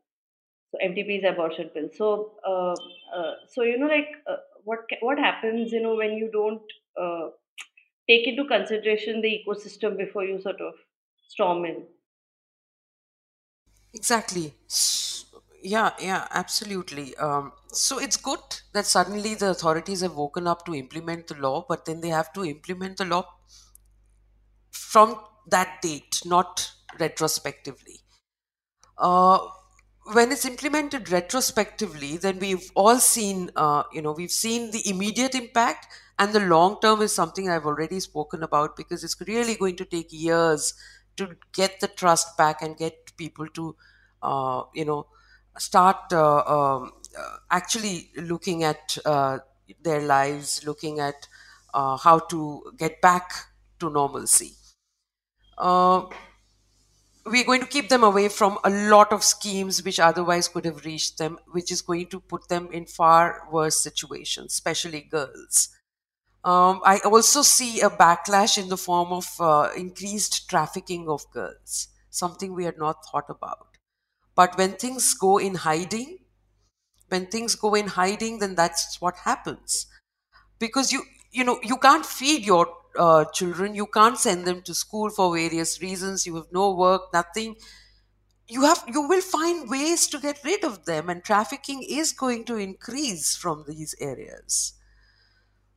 so 0.70 0.78
MTP 0.78 1.18
is 1.18 1.24
abortion 1.24 1.68
pill. 1.74 1.88
So, 1.96 2.32
uh, 2.46 2.74
uh, 3.16 3.34
so 3.48 3.62
you 3.62 3.78
know, 3.78 3.86
like 3.86 4.08
uh, 4.28 4.36
what 4.64 4.80
what 5.00 5.18
happens, 5.18 5.72
you 5.72 5.82
know, 5.82 5.96
when 5.96 6.12
you 6.12 6.30
don't 6.32 6.62
uh, 7.00 7.30
take 8.08 8.26
into 8.28 8.44
consideration 8.44 9.20
the 9.20 9.40
ecosystem 9.40 9.96
before 9.96 10.24
you 10.24 10.40
sort 10.40 10.60
of 10.60 10.74
storm 11.28 11.64
in. 11.64 11.82
Exactly. 13.94 14.54
Yeah, 15.62 15.92
yeah, 16.00 16.26
absolutely. 16.30 17.14
Um, 17.16 17.52
so 17.68 17.98
it's 17.98 18.16
good 18.16 18.40
that 18.72 18.86
suddenly 18.86 19.34
the 19.34 19.50
authorities 19.50 20.00
have 20.00 20.14
woken 20.16 20.46
up 20.46 20.64
to 20.66 20.74
implement 20.74 21.26
the 21.28 21.34
law, 21.36 21.64
but 21.68 21.84
then 21.84 22.00
they 22.00 22.08
have 22.08 22.32
to 22.32 22.44
implement 22.44 22.96
the 22.96 23.04
law 23.04 23.26
from 24.70 25.18
that 25.48 25.80
date, 25.82 26.20
not 26.24 26.70
retrospectively. 26.98 28.00
Uh, 28.98 29.38
when 30.12 30.32
it's 30.32 30.44
implemented 30.44 31.10
retrospectively, 31.10 32.16
then 32.16 32.38
we've 32.38 32.70
all 32.74 32.98
seen, 32.98 33.50
uh, 33.56 33.84
you 33.92 34.02
know, 34.02 34.12
we've 34.12 34.30
seen 34.32 34.70
the 34.70 34.88
immediate 34.88 35.34
impact, 35.34 35.86
and 36.18 36.32
the 36.32 36.40
long 36.40 36.78
term 36.80 37.02
is 37.02 37.14
something 37.14 37.48
I've 37.48 37.66
already 37.66 38.00
spoken 38.00 38.42
about 38.42 38.76
because 38.76 39.04
it's 39.04 39.20
really 39.26 39.54
going 39.56 39.76
to 39.76 39.84
take 39.84 40.08
years 40.12 40.74
to 41.16 41.36
get 41.52 41.80
the 41.80 41.88
trust 41.88 42.36
back 42.36 42.62
and 42.62 42.76
get 42.76 43.09
people 43.24 43.46
to, 43.58 43.76
uh, 44.22 44.62
you 44.74 44.84
know, 44.84 45.06
start 45.58 46.12
uh, 46.12 46.42
um, 46.56 46.92
uh, 47.18 47.36
actually 47.50 48.10
looking 48.16 48.64
at 48.64 48.96
uh, 49.04 49.38
their 49.82 50.00
lives, 50.02 50.62
looking 50.66 51.00
at 51.00 51.28
uh, 51.74 51.96
how 51.96 52.18
to 52.34 52.40
get 52.78 53.00
back 53.00 53.32
to 53.80 53.90
normalcy. 53.90 54.52
We're 57.26 57.44
going 57.44 57.60
to 57.60 57.66
keep 57.66 57.88
them 57.88 58.02
away 58.02 58.28
from 58.28 58.58
a 58.64 58.70
lot 58.70 59.12
of 59.12 59.22
schemes 59.22 59.82
which 59.84 60.00
otherwise 60.00 60.48
could 60.48 60.64
have 60.64 60.84
reached 60.84 61.18
them, 61.18 61.38
which 61.52 61.70
is 61.70 61.82
going 61.82 62.06
to 62.08 62.20
put 62.20 62.48
them 62.48 62.68
in 62.72 62.86
far 62.86 63.46
worse 63.52 63.82
situations, 63.82 64.52
especially 64.54 65.02
girls. 65.02 65.68
Um, 66.44 66.80
I 66.84 67.00
also 67.04 67.42
see 67.42 67.80
a 67.82 67.90
backlash 67.90 68.58
in 68.58 68.68
the 68.68 68.76
form 68.78 69.12
of 69.12 69.26
uh, 69.40 69.70
increased 69.76 70.48
trafficking 70.50 71.08
of 71.08 71.30
girls, 71.32 71.88
something 72.10 72.54
we 72.54 72.64
had 72.64 72.78
not 72.78 73.04
thought 73.06 73.30
about. 73.30 73.78
But 74.34 74.58
when 74.58 74.74
things 74.76 75.14
go 75.14 75.38
in 75.38 75.56
hiding, 75.56 76.20
when 77.08 77.26
things 77.26 77.54
go 77.54 77.74
in 77.74 77.88
hiding, 77.88 78.38
then 78.38 78.54
that's 78.54 79.00
what 79.00 79.16
happens. 79.18 79.86
Because 80.58 80.92
you 80.92 81.04
you 81.32 81.44
know 81.44 81.60
you 81.62 81.76
can't 81.78 82.06
feed 82.06 82.46
your 82.46 82.68
uh, 82.98 83.24
children 83.26 83.74
you 83.74 83.86
can't 83.86 84.18
send 84.18 84.46
them 84.46 84.62
to 84.62 84.74
school 84.74 85.10
for 85.10 85.34
various 85.34 85.80
reasons 85.82 86.26
you 86.26 86.36
have 86.36 86.48
no 86.52 86.74
work 86.74 87.12
nothing. 87.12 87.56
You 88.48 88.62
have 88.62 88.84
you 88.88 89.08
will 89.08 89.22
find 89.22 89.70
ways 89.70 90.06
to 90.08 90.20
get 90.20 90.44
rid 90.44 90.64
of 90.64 90.84
them 90.84 91.08
and 91.10 91.24
trafficking 91.24 91.82
is 91.82 92.12
going 92.12 92.44
to 92.46 92.56
increase 92.56 93.36
from 93.36 93.64
these 93.66 93.94
areas. 94.00 94.74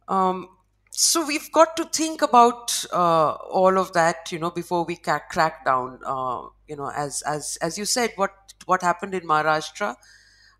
Um, 0.07 0.49
so 0.95 1.25
we've 1.25 1.51
got 1.51 1.75
to 1.75 1.85
think 1.85 2.21
about 2.21 2.85
uh, 2.93 3.31
all 3.59 3.77
of 3.77 3.93
that 3.93 4.31
you 4.31 4.39
know 4.39 4.51
before 4.51 4.83
we 4.85 4.95
ca- 4.95 5.21
crack 5.29 5.65
down 5.65 5.99
uh, 6.05 6.41
you 6.67 6.75
know 6.75 6.91
as 6.95 7.21
as 7.23 7.57
as 7.61 7.77
you 7.77 7.85
said 7.85 8.11
what 8.15 8.31
what 8.65 8.81
happened 8.81 9.13
in 9.13 9.21
maharashtra 9.23 9.95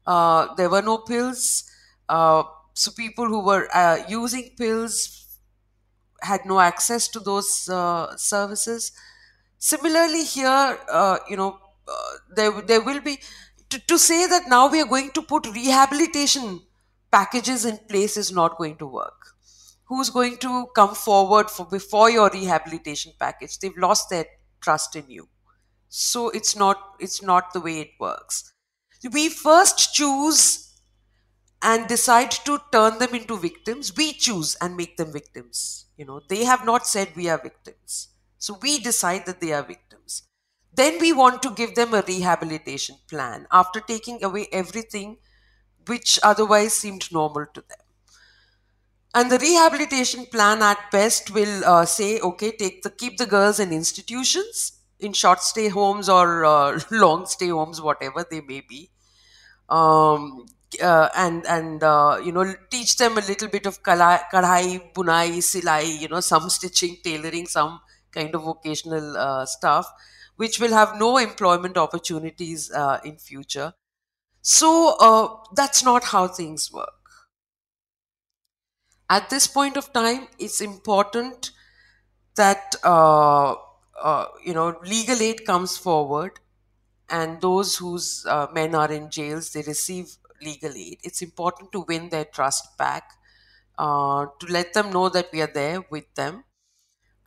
uh, 0.08 0.54
there 0.56 0.70
were 0.70 0.82
no 0.82 0.98
pills 0.98 1.64
uh, 2.10 2.44
so 2.74 2.92
people 2.92 3.26
who 3.28 3.44
were 3.46 3.68
uh, 3.76 3.98
using 4.10 4.50
pills 4.58 5.26
had 6.22 6.46
no 6.46 6.60
access 6.60 7.08
to 7.10 7.20
those 7.20 7.70
uh, 7.70 8.16
services. 8.18 8.92
Similarly, 9.60 10.24
here, 10.24 10.78
you 11.30 11.38
know, 11.38 11.60
there 12.36 12.52
there 12.62 12.82
will 12.82 13.02
be 13.02 13.20
to, 13.70 13.80
to 13.88 13.98
say 13.98 14.28
that 14.28 14.48
now 14.48 14.70
we 14.70 14.82
are 14.82 14.86
going 14.88 15.12
to 15.12 15.22
put 15.22 15.46
rehabilitation 15.48 16.62
packages 17.12 17.66
in 17.66 17.78
place 17.90 18.18
is 18.18 18.32
not 18.32 18.58
going 18.58 18.78
to 18.78 18.88
work. 18.88 19.33
Who's 19.86 20.10
going 20.10 20.38
to 20.38 20.68
come 20.76 20.96
forward 20.96 21.50
for 21.50 21.66
before 21.66 22.10
your 22.10 22.30
rehabilitation 22.30 23.14
package? 23.20 23.60
They've 23.60 23.78
lost 23.78 24.10
their 24.10 24.26
trust 24.62 24.96
in 24.96 25.10
you. 25.10 25.30
So 25.90 26.30
it's 26.30 26.56
not 26.56 26.96
it's 27.00 27.22
not 27.22 27.54
the 27.54 27.60
way 27.62 27.80
it 27.82 27.92
works. 28.00 28.54
We 29.12 29.30
first 29.30 29.94
choose 29.94 30.72
and 31.62 31.88
decide 31.88 32.32
to 32.32 32.60
turn 32.72 33.00
them 33.00 33.16
into 33.16 33.38
victims, 33.38 33.96
we 33.96 34.14
choose 34.14 34.56
and 34.62 34.76
make 34.76 34.98
them 34.98 35.12
victims. 35.12 35.86
You 35.98 36.06
know, 36.06 36.22
they 36.28 36.44
have 36.44 36.66
not 36.66 36.86
said 36.88 37.16
we 37.16 37.30
are 37.30 37.42
victims. 37.42 38.10
So 38.38 38.58
we 38.62 38.80
decide 38.80 39.26
that 39.26 39.40
they 39.40 39.54
are 39.54 39.64
victims. 39.64 40.24
Then 40.74 41.00
we 41.00 41.14
want 41.14 41.42
to 41.44 41.52
give 41.52 41.76
them 41.76 41.94
a 41.94 42.02
rehabilitation 42.06 42.98
plan 43.08 43.48
after 43.52 43.80
taking 43.80 44.24
away 44.24 44.48
everything 44.52 45.18
which 45.88 46.20
otherwise 46.24 46.74
seemed 46.74 47.12
normal 47.12 47.46
to 47.54 47.62
them. 47.62 47.83
And 49.16 49.32
the 49.32 49.38
rehabilitation 49.38 50.26
plan 50.26 50.62
at 50.64 50.90
best 50.92 51.32
will 51.32 51.64
uh, 51.66 51.86
say, 51.86 52.20
okay, 52.20 52.52
take 52.52 52.82
the 52.82 52.90
keep 52.90 53.18
the 53.18 53.28
girls 53.28 53.60
in 53.60 53.72
institutions, 53.72 54.74
in 55.00 55.14
short 55.14 55.42
stay 55.42 55.70
homes 55.70 56.10
or 56.10 56.46
uh, 56.46 56.80
long 56.92 57.26
stay 57.28 57.50
homes, 57.50 57.80
whatever 57.80 58.26
they 58.30 58.42
may 58.42 58.62
be, 58.62 58.90
um, 59.70 60.46
uh, 60.82 61.10
and 61.16 61.46
and 61.48 61.84
uh, 61.84 62.20
you 62.24 62.32
know 62.32 62.54
teach 62.72 62.98
them 62.98 63.18
a 63.18 63.22
little 63.22 63.48
bit 63.50 63.66
of 63.66 63.84
kala, 63.84 64.22
bunai, 64.34 65.38
silai, 65.40 66.00
you 66.02 66.08
know 66.08 66.20
some 66.20 66.50
stitching, 66.50 66.98
tailoring, 67.04 67.48
some 67.48 67.80
kind 68.12 68.34
of 68.36 68.44
vocational 68.44 69.18
uh, 69.18 69.46
stuff, 69.46 69.88
which 70.38 70.60
will 70.60 70.72
have 70.74 70.98
no 71.00 71.18
employment 71.18 71.78
opportunities 71.78 72.72
uh, 72.72 73.00
in 73.06 73.18
future. 73.18 73.74
So 74.42 75.48
that's 75.56 75.84
not 75.84 76.06
how 76.06 76.28
things 76.28 76.72
work. 76.72 77.03
At 79.10 79.30
this 79.30 79.48
point 79.48 79.78
of 79.78 79.94
time, 79.94 80.28
it's 80.40 80.60
important 80.62 81.52
that 82.36 82.76
uh, 82.84 83.56
uh, 84.02 84.28
you 84.44 84.54
know 84.54 84.80
legal 84.86 85.22
aid 85.22 85.46
comes 85.46 85.78
forward 85.78 86.40
and 87.10 87.42
those 87.42 87.78
whose 87.78 88.26
uh, 88.28 88.48
men 88.54 88.76
are 88.76 88.92
in 88.92 89.10
jails 89.12 89.52
they 89.54 89.64
receive 89.64 90.18
legal 90.42 90.74
aid. 90.76 91.00
It's 91.04 91.22
important 91.22 91.72
to 91.74 91.82
win 91.82 92.10
their 92.10 92.26
trust 92.26 92.78
back 92.78 93.12
uh, 93.78 94.28
to 94.40 94.48
let 94.48 94.74
them 94.74 94.92
know 94.92 95.10
that 95.10 95.30
we 95.34 95.42
are 95.42 95.52
there 95.54 95.82
with 95.92 96.14
them 96.16 96.46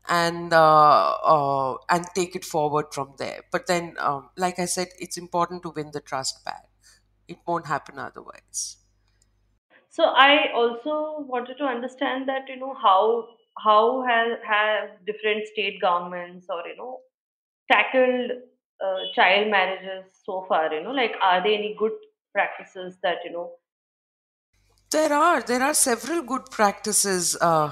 and 0.08 0.52
uh, 0.52 1.12
uh, 1.24 1.76
and 1.90 2.06
take 2.14 2.36
it 2.36 2.44
forward 2.44 2.86
from 2.92 3.14
there. 3.18 3.42
But 3.52 3.66
then 3.66 3.96
um, 3.98 4.30
like 4.36 4.58
i 4.58 4.66
said 4.66 4.88
it's 4.98 5.16
important 5.18 5.62
to 5.64 5.70
win 5.70 5.90
the 5.92 6.00
trust 6.00 6.44
back. 6.44 6.68
It 7.28 7.38
won't 7.46 7.66
happen 7.66 7.98
otherwise 7.98 8.78
So 9.96 10.04
I 10.04 10.52
also 10.52 11.20
wanted 11.26 11.58
to 11.58 11.64
understand 11.64 12.28
that 12.28 12.48
you 12.48 12.56
know 12.56 12.74
how 12.74 13.36
how 13.58 14.02
have 14.02 14.42
have 14.42 14.90
different 15.06 15.46
state 15.48 15.80
governments 15.80 16.46
or 16.50 16.66
you 16.68 16.76
know 16.76 17.00
tackled 17.72 18.32
uh, 18.84 18.98
child 19.14 19.50
marriages 19.50 20.20
so 20.24 20.44
far. 20.48 20.72
You 20.74 20.82
know, 20.82 20.92
like 20.92 21.14
are 21.22 21.42
there 21.42 21.54
any 21.62 21.76
good 21.78 21.92
practices 22.34 22.98
that 23.02 23.18
you 23.24 23.32
know 23.32 23.56
there 24.90 25.12
are 25.12 25.42
there 25.42 25.62
are 25.62 25.74
several 25.74 26.22
good 26.22 26.44
practices 26.50 27.36
uh, 27.40 27.70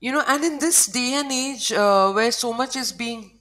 you 0.00 0.12
know 0.12 0.22
and 0.26 0.44
in 0.44 0.58
this 0.58 0.86
day 0.86 1.14
and 1.14 1.30
age 1.32 1.72
uh, 1.72 2.12
where 2.12 2.32
so 2.32 2.52
much 2.52 2.76
is 2.76 2.92
being 2.92 3.40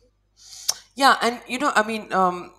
Yeah, 0.96 1.18
and 1.22 1.42
you 1.48 1.58
know, 1.60 1.72
I 1.76 1.84
mean, 1.88 2.12
um, 2.14 2.54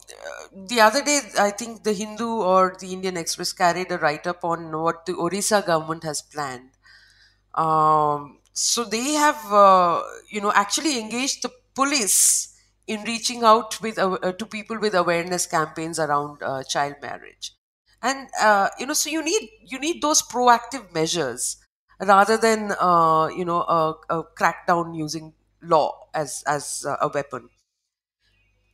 the 0.68 0.80
other 0.80 1.02
day, 1.02 1.20
I 1.38 1.50
think 1.50 1.84
the 1.84 1.92
Hindu 1.92 2.28
or 2.28 2.76
the 2.78 2.92
Indian 2.92 3.16
Express 3.16 3.52
carried 3.52 3.90
a 3.92 3.98
write 3.98 4.26
up 4.26 4.44
on 4.44 4.72
what 4.80 5.06
the 5.06 5.14
Orissa 5.14 5.62
government 5.66 6.04
has 6.04 6.22
planned. 6.22 6.70
Um, 7.54 8.38
so 8.52 8.84
they 8.84 9.12
have, 9.14 9.52
uh, 9.52 10.02
you 10.30 10.40
know, 10.40 10.52
actually 10.52 11.00
engaged 11.00 11.42
the 11.42 11.50
police 11.74 12.54
in 12.86 13.02
reaching 13.04 13.44
out 13.44 13.80
with 13.80 13.98
uh, 13.98 14.18
to 14.32 14.46
people 14.46 14.78
with 14.78 14.94
awareness 14.94 15.46
campaigns 15.46 15.98
around 15.98 16.42
uh, 16.42 16.62
child 16.64 16.96
marriage, 17.02 17.52
and 18.02 18.28
uh, 18.40 18.68
you 18.78 18.86
know, 18.86 18.94
so 18.94 19.10
you 19.10 19.22
need 19.22 19.48
you 19.64 19.78
need 19.78 20.02
those 20.02 20.22
proactive 20.22 20.92
measures 20.92 21.56
rather 22.00 22.36
than 22.36 22.72
uh, 22.80 23.28
you 23.28 23.44
know 23.44 23.62
a, 23.62 23.94
a 24.10 24.24
crackdown 24.38 24.96
using 24.96 25.32
law 25.62 26.08
as 26.14 26.42
as 26.46 26.84
a 27.00 27.08
weapon. 27.14 27.48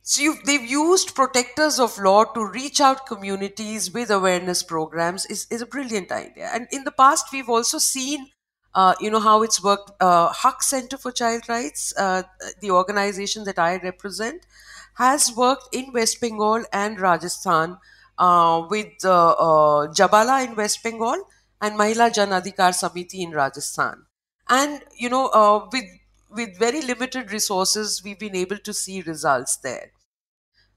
So 0.01 0.23
you've, 0.23 0.43
they've 0.45 0.65
used 0.65 1.13
protectors 1.13 1.79
of 1.79 1.97
law 1.99 2.23
to 2.23 2.43
reach 2.45 2.81
out 2.81 3.05
communities 3.05 3.93
with 3.93 4.09
awareness 4.09 4.63
programs 4.63 5.25
is, 5.27 5.45
is 5.51 5.61
a 5.61 5.67
brilliant 5.67 6.11
idea. 6.11 6.49
And 6.51 6.67
in 6.71 6.83
the 6.83 6.91
past, 6.91 7.27
we've 7.31 7.49
also 7.49 7.77
seen, 7.77 8.27
uh, 8.73 8.95
you 8.99 9.11
know, 9.11 9.19
how 9.19 9.43
it's 9.43 9.63
worked. 9.63 9.91
Uh, 10.01 10.33
Haq 10.33 10.63
Center 10.63 10.97
for 10.97 11.11
Child 11.11 11.47
Rights, 11.47 11.93
uh, 11.97 12.23
the 12.61 12.71
organization 12.71 13.43
that 13.43 13.59
I 13.59 13.77
represent, 13.77 14.47
has 14.95 15.31
worked 15.35 15.73
in 15.73 15.93
West 15.93 16.19
Bengal 16.19 16.63
and 16.73 16.99
Rajasthan 16.99 17.77
uh, 18.17 18.65
with 18.69 19.05
uh, 19.05 19.29
uh, 19.31 19.87
Jabala 19.93 20.45
in 20.47 20.55
West 20.55 20.81
Bengal 20.83 21.23
and 21.61 21.77
Mahila 21.77 22.11
Jan 22.13 22.29
Adhikar 22.29 22.73
Samiti 22.73 23.19
in 23.19 23.31
Rajasthan. 23.31 24.05
And, 24.47 24.81
you 24.97 25.09
know, 25.09 25.69
with 25.71 25.85
with 26.29 26.57
very 26.57 26.81
limited 26.81 27.31
resources, 27.31 28.01
we've 28.03 28.19
been 28.19 28.35
able 28.35 28.57
to 28.59 28.73
see 28.73 29.01
results 29.01 29.57
there. 29.57 29.91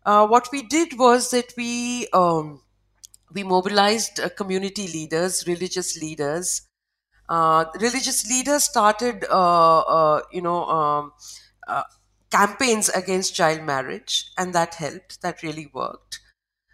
Uh, 0.04 0.26
what 0.26 0.48
we 0.52 0.62
did 0.62 0.98
was 0.98 1.30
that 1.30 1.52
we 1.56 2.08
um, 2.12 2.62
we 3.32 3.42
mobilized 3.42 4.20
uh, 4.20 4.28
community 4.30 4.88
leaders, 4.88 5.46
religious 5.46 5.96
leaders. 6.00 6.62
Uh, 7.28 7.64
religious 7.80 8.28
leaders 8.28 8.64
started, 8.64 9.24
uh, 9.30 9.80
uh, 9.80 10.22
you 10.32 10.42
know, 10.42 10.64
um, 10.66 11.12
uh, 11.68 11.84
campaigns 12.30 12.88
against 12.90 13.34
child 13.34 13.62
marriage, 13.62 14.26
and 14.38 14.54
that 14.54 14.74
helped. 14.74 15.22
That 15.22 15.42
really 15.42 15.70
worked. 15.72 16.20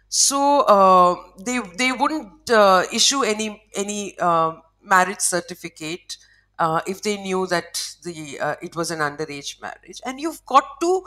So 0.09 0.61
uh, 0.61 1.15
they 1.39 1.59
they 1.77 1.91
wouldn't 1.91 2.49
issue 2.93 3.23
any 3.23 3.63
any 3.75 4.17
uh, 4.19 4.53
marriage 4.81 5.21
certificate 5.21 6.17
uh, 6.59 6.81
if 6.87 7.01
they 7.01 7.17
knew 7.17 7.47
that 7.47 7.81
the 8.03 8.39
uh, 8.39 8.55
it 8.61 8.75
was 8.75 8.91
an 8.91 8.99
underage 8.99 9.61
marriage. 9.61 10.01
And 10.05 10.19
you've 10.19 10.45
got 10.45 10.79
to 10.81 11.03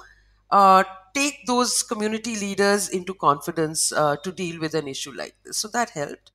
uh, 0.51 0.85
take 1.15 1.47
those 1.47 1.83
community 1.83 2.37
leaders 2.37 2.89
into 2.89 3.15
confidence 3.15 3.93
uh, 3.93 4.17
to 4.17 4.33
deal 4.33 4.61
with 4.61 4.75
an 4.75 4.89
issue 4.89 5.13
like 5.13 5.35
this. 5.45 5.59
So 5.59 5.69
that 5.69 5.91
helped. 5.91 6.33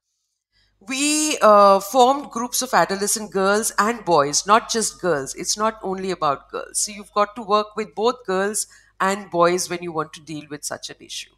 We 0.82 1.38
uh, 1.42 1.80
formed 1.80 2.32
groups 2.32 2.62
of 2.64 2.74
adolescent 2.74 3.32
girls 3.32 3.72
and 3.78 4.04
boys, 4.06 4.48
not 4.48 4.70
just 4.70 5.02
girls. 5.02 5.36
It's 5.36 5.58
not 5.58 5.80
only 5.84 6.12
about 6.12 6.50
girls. 6.52 6.80
So 6.80 6.92
you've 6.92 7.14
got 7.14 7.36
to 7.36 7.44
work 7.44 7.76
with 7.76 7.94
both 7.96 8.26
girls 8.26 8.68
and 9.00 9.30
boys 9.32 9.70
when 9.70 9.84
you 9.84 9.92
want 9.92 10.14
to 10.14 10.22
deal 10.22 10.46
with 10.50 10.64
such 10.66 10.90
an 10.90 10.98
issue. 11.00 11.32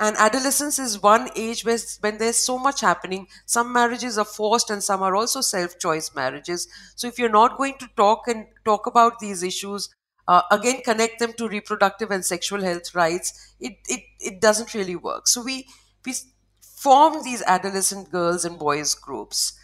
And 0.00 0.16
adolescence 0.16 0.78
is 0.78 1.02
one 1.02 1.28
age 1.34 1.64
where, 1.64 1.78
when 2.00 2.18
there's 2.18 2.36
so 2.36 2.58
much 2.58 2.80
happening. 2.80 3.26
Some 3.46 3.72
marriages 3.72 4.16
are 4.16 4.24
forced 4.24 4.70
and 4.70 4.82
some 4.82 5.02
are 5.02 5.16
also 5.16 5.40
self 5.40 5.78
choice 5.78 6.14
marriages. 6.14 6.68
So 6.94 7.08
if 7.08 7.18
you're 7.18 7.28
not 7.28 7.56
going 7.58 7.78
to 7.78 7.88
talk 7.96 8.28
and 8.28 8.46
talk 8.64 8.86
about 8.86 9.18
these 9.18 9.42
issues, 9.42 9.88
uh, 10.28 10.42
again 10.50 10.82
connect 10.84 11.18
them 11.18 11.32
to 11.34 11.48
reproductive 11.48 12.10
and 12.10 12.24
sexual 12.24 12.62
health 12.62 12.94
rights, 12.94 13.54
it, 13.58 13.74
it, 13.88 14.00
it 14.20 14.40
doesn't 14.40 14.74
really 14.74 14.94
work. 14.96 15.26
So 15.26 15.42
we, 15.42 15.66
we 16.06 16.14
formed 16.62 17.24
these 17.24 17.42
adolescent 17.42 18.10
girls 18.12 18.44
and 18.44 18.58
boys 18.58 18.94
groups. 18.94 19.54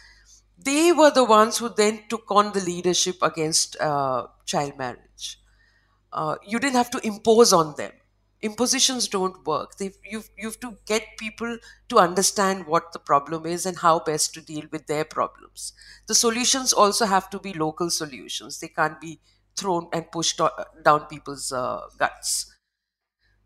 They 0.57 0.91
were 0.91 1.11
the 1.11 1.23
ones 1.25 1.57
who 1.59 1.69
then 1.69 2.03
took 2.09 2.29
on 2.31 2.53
the 2.53 2.61
leadership 2.61 3.17
against 3.21 3.79
uh, 3.79 4.27
child 4.45 4.77
marriage. 4.77 5.39
Uh, 6.13 6.35
you 6.45 6.59
didn't 6.59 6.75
have 6.77 6.91
to 6.91 7.07
impose 7.07 7.53
on 7.53 7.75
them 7.77 7.91
impositions 8.41 9.07
don't 9.07 9.45
work 9.47 9.71
you've, 9.79 10.29
you 10.37 10.47
have 10.47 10.59
to 10.59 10.77
get 10.85 11.03
people 11.17 11.57
to 11.89 11.97
understand 11.97 12.67
what 12.67 12.91
the 12.93 12.99
problem 12.99 13.45
is 13.45 13.65
and 13.65 13.77
how 13.79 13.99
best 13.99 14.33
to 14.33 14.41
deal 14.41 14.65
with 14.71 14.85
their 14.87 15.05
problems 15.05 15.73
the 16.07 16.15
solutions 16.15 16.73
also 16.73 17.05
have 17.05 17.29
to 17.29 17.39
be 17.39 17.53
local 17.53 17.89
solutions 17.89 18.59
they 18.59 18.67
can't 18.67 18.99
be 19.01 19.19
thrown 19.57 19.87
and 19.93 20.11
pushed 20.11 20.39
down 20.83 21.05
people's 21.07 21.51
uh, 21.51 21.81
guts 21.97 22.51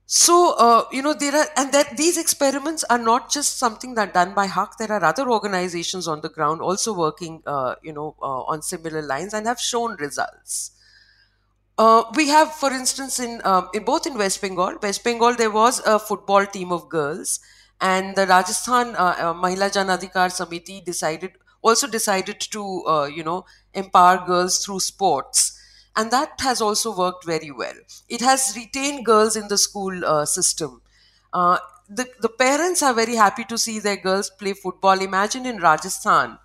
so 0.06 0.56
uh, 0.58 0.86
you 0.92 1.02
know 1.04 1.14
there 1.14 1.36
are 1.36 1.46
and 1.56 1.72
that 1.72 1.96
these 1.96 2.18
experiments 2.18 2.84
are 2.90 2.98
not 2.98 3.30
just 3.32 3.58
something 3.58 3.94
that 3.94 4.14
done 4.14 4.34
by 4.34 4.48
Haq. 4.48 4.78
There 4.78 4.92
are 4.92 5.04
other 5.04 5.30
organizations 5.30 6.08
on 6.08 6.22
the 6.22 6.30
ground 6.30 6.62
also 6.62 6.94
working, 6.94 7.44
uh, 7.46 7.76
you 7.84 7.94
know, 7.94 8.16
uh, 8.22 8.42
on 8.54 8.64
similar 8.64 9.04
lines 9.04 9.36
and 9.36 9.46
have 9.46 9.60
shown 9.60 9.98
results. 9.98 10.72
Uh, 11.80 12.04
we 12.16 12.28
have, 12.28 12.54
for 12.54 12.72
instance, 12.74 13.20
in, 13.20 13.42
um, 13.46 13.70
in 13.74 13.84
both 13.86 14.06
in 14.06 14.18
West 14.18 14.42
Bengal, 14.42 14.78
West 14.82 15.04
Bengal 15.04 15.34
there 15.36 15.50
was 15.52 15.80
a 15.86 15.98
football 15.98 16.46
team 16.46 16.72
of 16.74 16.90
girls, 16.90 17.40
and 17.80 18.16
the 18.18 18.28
Rajasthan 18.28 18.96
uh, 18.98 19.16
uh, 19.18 19.34
Mahila 19.34 19.72
Jan 19.74 19.88
Adhikar 19.88 20.28
Samiti 20.38 20.84
decided 20.84 21.32
also 21.62 21.88
decided 21.88 22.40
to 22.42 22.84
uh, 22.86 23.06
you 23.06 23.24
know 23.24 23.46
empower 23.74 24.26
girls 24.26 24.64
through 24.66 24.82
sports, 24.82 25.58
and 25.96 26.12
that 26.12 26.34
has 26.42 26.60
also 26.60 26.94
worked 26.96 27.24
very 27.26 27.52
well. 27.52 27.80
It 28.10 28.20
has 28.20 28.54
retained 28.58 29.06
girls 29.06 29.38
in 29.38 29.48
the 29.48 29.58
school 29.58 30.04
uh, 30.06 30.26
system. 30.26 30.82
Uh, 31.32 31.60
the 31.88 32.10
the 32.20 32.30
parents 32.30 32.84
are 32.84 32.94
very 32.94 33.16
happy 33.16 33.46
to 33.46 33.58
see 33.58 33.80
their 33.80 33.96
girls 33.98 34.30
play 34.30 34.52
football. 34.54 35.00
Imagine 35.00 35.46
in 35.46 35.60
Rajasthan, 35.62 36.38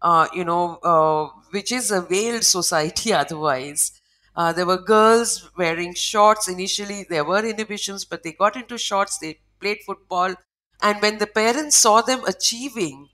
uh, 0.00 0.28
you 0.32 0.44
know, 0.44 1.32
which 1.50 1.72
is 1.72 1.90
a 1.90 2.00
veiled 2.02 2.44
society 2.44 3.12
otherwise. 3.24 3.90
Uh, 4.36 4.52
there 4.52 4.66
were 4.66 4.78
girls 4.78 5.50
wearing 5.56 5.94
shorts. 5.94 6.48
Initially, 6.48 7.04
there 7.08 7.24
were 7.24 7.44
inhibitions, 7.44 8.04
but 8.04 8.22
they 8.22 8.32
got 8.32 8.56
into 8.56 8.78
shorts. 8.78 9.18
They 9.18 9.40
played 9.60 9.78
football, 9.86 10.34
and 10.82 11.00
when 11.02 11.18
the 11.18 11.26
parents 11.26 11.76
saw 11.76 12.02
them 12.02 12.22
achieving, 12.26 13.08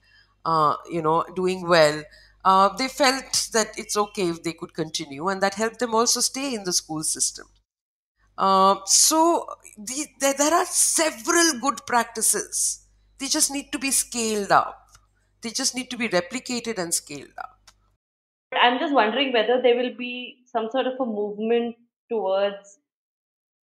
uh, 0.44 0.76
you 0.90 1.00
know, 1.02 1.24
doing 1.36 1.66
well, 1.68 2.02
uh, 2.44 2.68
they 2.76 2.88
felt 2.88 3.48
that 3.52 3.68
it's 3.78 3.96
okay 3.96 4.28
if 4.28 4.42
they 4.42 4.52
could 4.52 4.74
continue, 4.74 5.28
and 5.28 5.40
that 5.42 5.54
helped 5.54 5.78
them 5.78 5.94
also 5.94 6.20
stay 6.20 6.54
in 6.54 6.64
the 6.64 6.72
school 6.72 7.02
system. 7.04 7.46
Uh, 8.36 8.76
so 8.86 9.46
the, 9.78 10.06
there, 10.20 10.34
there 10.34 10.54
are 10.54 10.66
several 10.66 11.60
good 11.60 11.80
practices. 11.86 12.86
They 13.18 13.28
just 13.28 13.50
need 13.50 13.70
to 13.72 13.78
be 13.78 13.90
scaled 13.90 14.50
up. 14.52 14.88
They 15.42 15.50
just 15.50 15.74
need 15.74 15.90
to 15.90 15.96
be 15.96 16.08
replicated 16.08 16.78
and 16.78 16.92
scaled 16.94 17.34
up. 17.38 17.51
I'm 18.60 18.78
just 18.78 18.94
wondering 18.94 19.32
whether 19.32 19.60
there 19.62 19.76
will 19.76 19.94
be 19.96 20.44
some 20.46 20.70
sort 20.70 20.86
of 20.86 21.00
a 21.00 21.06
movement 21.06 21.76
towards 22.10 22.78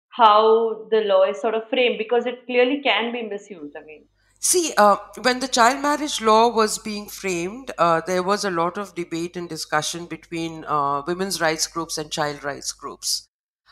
how 0.09 0.87
the 0.91 1.01
law 1.01 1.23
is 1.23 1.39
sort 1.39 1.55
of 1.55 1.69
framed 1.69 1.97
because 1.97 2.25
it 2.25 2.45
clearly 2.45 2.81
can 2.81 3.11
be 3.11 3.23
misused. 3.23 3.75
I 3.77 3.83
mean, 3.83 4.05
See, 4.41 4.73
uh, 4.77 4.97
when 5.21 5.39
the 5.39 5.47
child 5.47 5.81
marriage 5.81 6.21
law 6.21 6.47
was 6.49 6.77
being 6.79 7.07
framed, 7.07 7.71
uh, 7.77 8.01
there 8.05 8.23
was 8.23 8.45
a 8.45 8.51
lot 8.51 8.77
of 8.77 8.95
debate 8.95 9.35
and 9.35 9.49
discussion 9.49 10.05
between 10.05 10.63
uh, 10.65 11.01
women's 11.05 11.41
rights 11.41 11.67
groups 11.67 11.97
and 11.97 12.11
child 12.11 12.43
rights 12.43 12.71
groups. 12.71 13.27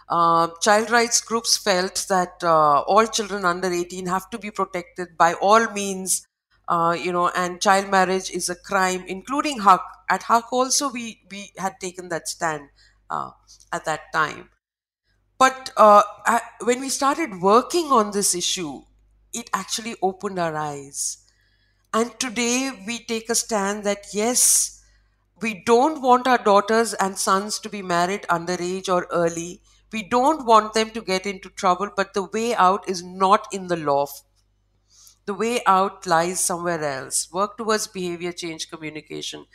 Uh, 0.09 0.49
child 0.61 0.89
rights 0.89 1.21
groups 1.21 1.57
felt 1.57 2.05
that 2.09 2.43
uh, 2.43 2.81
all 2.81 3.05
children 3.07 3.45
under 3.45 3.71
18 3.71 4.07
have 4.07 4.29
to 4.29 4.37
be 4.37 4.51
protected 4.51 5.17
by 5.17 5.33
all 5.35 5.69
means, 5.71 6.27
uh, 6.67 6.97
you 6.99 7.11
know, 7.13 7.29
and 7.29 7.61
child 7.61 7.89
marriage 7.89 8.29
is 8.29 8.49
a 8.49 8.55
crime, 8.55 9.03
including 9.07 9.61
Haq. 9.61 9.81
At 10.09 10.23
Haq 10.23 10.51
also, 10.51 10.89
we, 10.89 11.21
we 11.31 11.51
had 11.57 11.79
taken 11.79 12.09
that 12.09 12.27
stand 12.27 12.69
uh, 13.09 13.31
at 13.71 13.85
that 13.85 14.11
time. 14.13 14.49
But 15.39 15.71
uh, 15.77 16.03
I, 16.25 16.41
when 16.63 16.81
we 16.81 16.89
started 16.89 17.41
working 17.41 17.87
on 17.91 18.11
this 18.11 18.35
issue, 18.35 18.83
it 19.33 19.49
actually 19.53 19.95
opened 20.01 20.39
our 20.39 20.55
eyes. 20.55 21.19
And 21.93 22.17
today 22.19 22.71
we 22.87 22.99
take 22.99 23.29
a 23.29 23.35
stand 23.35 23.83
that 23.85 24.07
yes, 24.13 24.83
we 25.41 25.63
don't 25.65 26.01
want 26.01 26.27
our 26.27 26.37
daughters 26.37 26.93
and 26.95 27.17
sons 27.17 27.59
to 27.59 27.69
be 27.69 27.81
married 27.81 28.23
underage 28.29 28.89
or 28.89 29.07
early. 29.11 29.61
We 29.91 30.03
don't 30.03 30.45
want 30.45 30.73
them 30.73 30.91
to 30.91 31.01
get 31.01 31.25
into 31.25 31.49
trouble, 31.49 31.89
but 31.95 32.13
the 32.13 32.23
way 32.23 32.55
out 32.55 32.87
is 32.89 33.03
not 33.03 33.47
in 33.53 33.67
the 33.67 33.77
law. 33.77 34.07
The 35.27 35.33
way 35.35 35.63
out 35.67 36.07
lies 36.07 36.39
somewhere 36.43 36.83
else. 36.83 37.31
Work 37.31 37.57
towards 37.57 37.85
behavior 37.85 38.31
change 38.31 38.67
communication. 38.67 39.45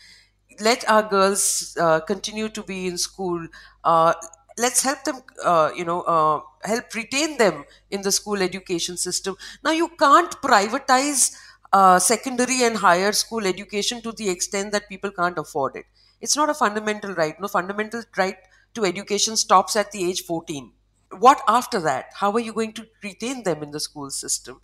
Let 0.61 0.88
our 0.88 1.03
girls 1.03 1.77
uh, 1.81 2.01
continue 2.01 2.49
to 2.51 2.62
be 2.62 2.87
in 2.87 2.99
school. 2.99 3.47
Uh, 3.85 4.15
let's 4.59 4.83
help 4.83 5.05
them, 5.05 5.21
uh, 5.45 5.71
you 5.77 5.85
know, 5.85 6.03
uh, 6.03 6.41
help 6.65 6.95
retain 6.95 7.38
them 7.38 7.65
in 7.91 8.03
the 8.03 8.12
school 8.12 8.41
education 8.43 8.97
system. 8.97 9.37
Now, 9.65 9.71
you 9.73 9.88
can't 9.99 10.31
privatize 10.43 11.35
uh, 11.73 11.99
secondary 11.99 12.62
and 12.62 12.77
higher 12.77 13.12
school 13.12 13.47
education 13.47 14.03
to 14.03 14.12
the 14.12 14.29
extent 14.29 14.73
that 14.73 14.88
people 14.88 15.11
can't 15.11 15.38
afford 15.38 15.77
it. 15.77 15.87
It's 16.21 16.37
not 16.37 16.51
a 16.51 16.55
fundamental 16.55 17.15
right. 17.15 17.38
No 17.41 17.49
fundamental 17.49 18.03
right 18.17 18.37
to 18.75 18.85
education 18.85 19.37
stops 19.37 19.77
at 19.77 19.91
the 19.93 20.09
age 20.09 20.23
14 20.23 20.73
what 21.19 21.43
after 21.47 21.79
that? 21.81 22.07
How 22.15 22.33
are 22.33 22.41
you 22.41 22.55
going 22.55 22.73
to 22.73 22.87
retain 23.03 23.43
them 23.43 23.62
in 23.62 23.71
the 23.71 23.81
school 23.81 24.09
system? 24.09 24.62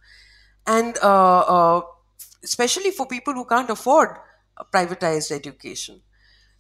And 0.67 0.97
uh, 1.03 1.39
uh, 1.41 1.81
especially 2.45 2.91
for 2.91 3.07
people 3.07 3.35
who 3.35 3.45
can't 3.45 3.71
afford 3.71 4.17
privatized 4.73 5.31
education. 5.33 6.03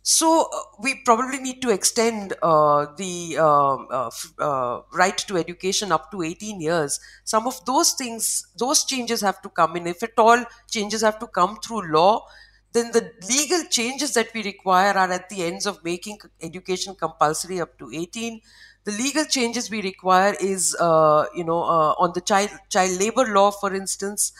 So 0.02 0.48
uh, 0.52 0.58
we 0.80 1.02
probably 1.04 1.38
need 1.38 1.60
to 1.62 1.70
extend 1.70 2.32
uh, 2.42 2.86
the 2.96 3.36
um, 3.38 3.88
uh, 3.90 4.10
uh, 4.38 4.82
right 4.94 5.18
to 5.18 5.36
education 5.36 5.92
up 5.92 6.10
to 6.12 6.22
18 6.22 6.60
years. 6.60 6.98
Some 7.24 7.46
of 7.46 7.62
those 7.66 7.92
things, 7.92 8.46
those 8.56 8.84
changes 8.84 9.20
have 9.20 9.42
to 9.42 9.50
come 9.50 9.76
in. 9.76 9.86
If 9.86 10.02
at 10.02 10.12
all 10.16 10.44
changes 10.70 11.02
have 11.02 11.18
to 11.18 11.26
come 11.26 11.58
through 11.60 11.92
law, 11.92 12.26
then 12.72 12.90
the 12.92 13.12
legal 13.28 13.64
changes 13.70 14.14
that 14.14 14.28
we 14.34 14.42
require 14.42 14.92
are 14.92 15.10
at 15.10 15.28
the 15.28 15.42
ends 15.44 15.66
of 15.66 15.82
making 15.84 16.18
education 16.40 16.94
compulsory 16.94 17.60
up 17.60 17.78
to 17.78 17.90
18 17.92 18.40
the 18.84 18.92
legal 18.92 19.24
changes 19.24 19.70
we 19.70 19.82
require 19.82 20.34
is 20.40 20.74
uh, 20.80 21.24
you 21.34 21.44
know 21.44 21.62
uh, 21.62 21.92
on 22.04 22.12
the 22.14 22.20
child 22.20 22.50
child 22.70 22.98
labor 23.00 23.24
law 23.34 23.50
for 23.50 23.74
instance 23.74 24.32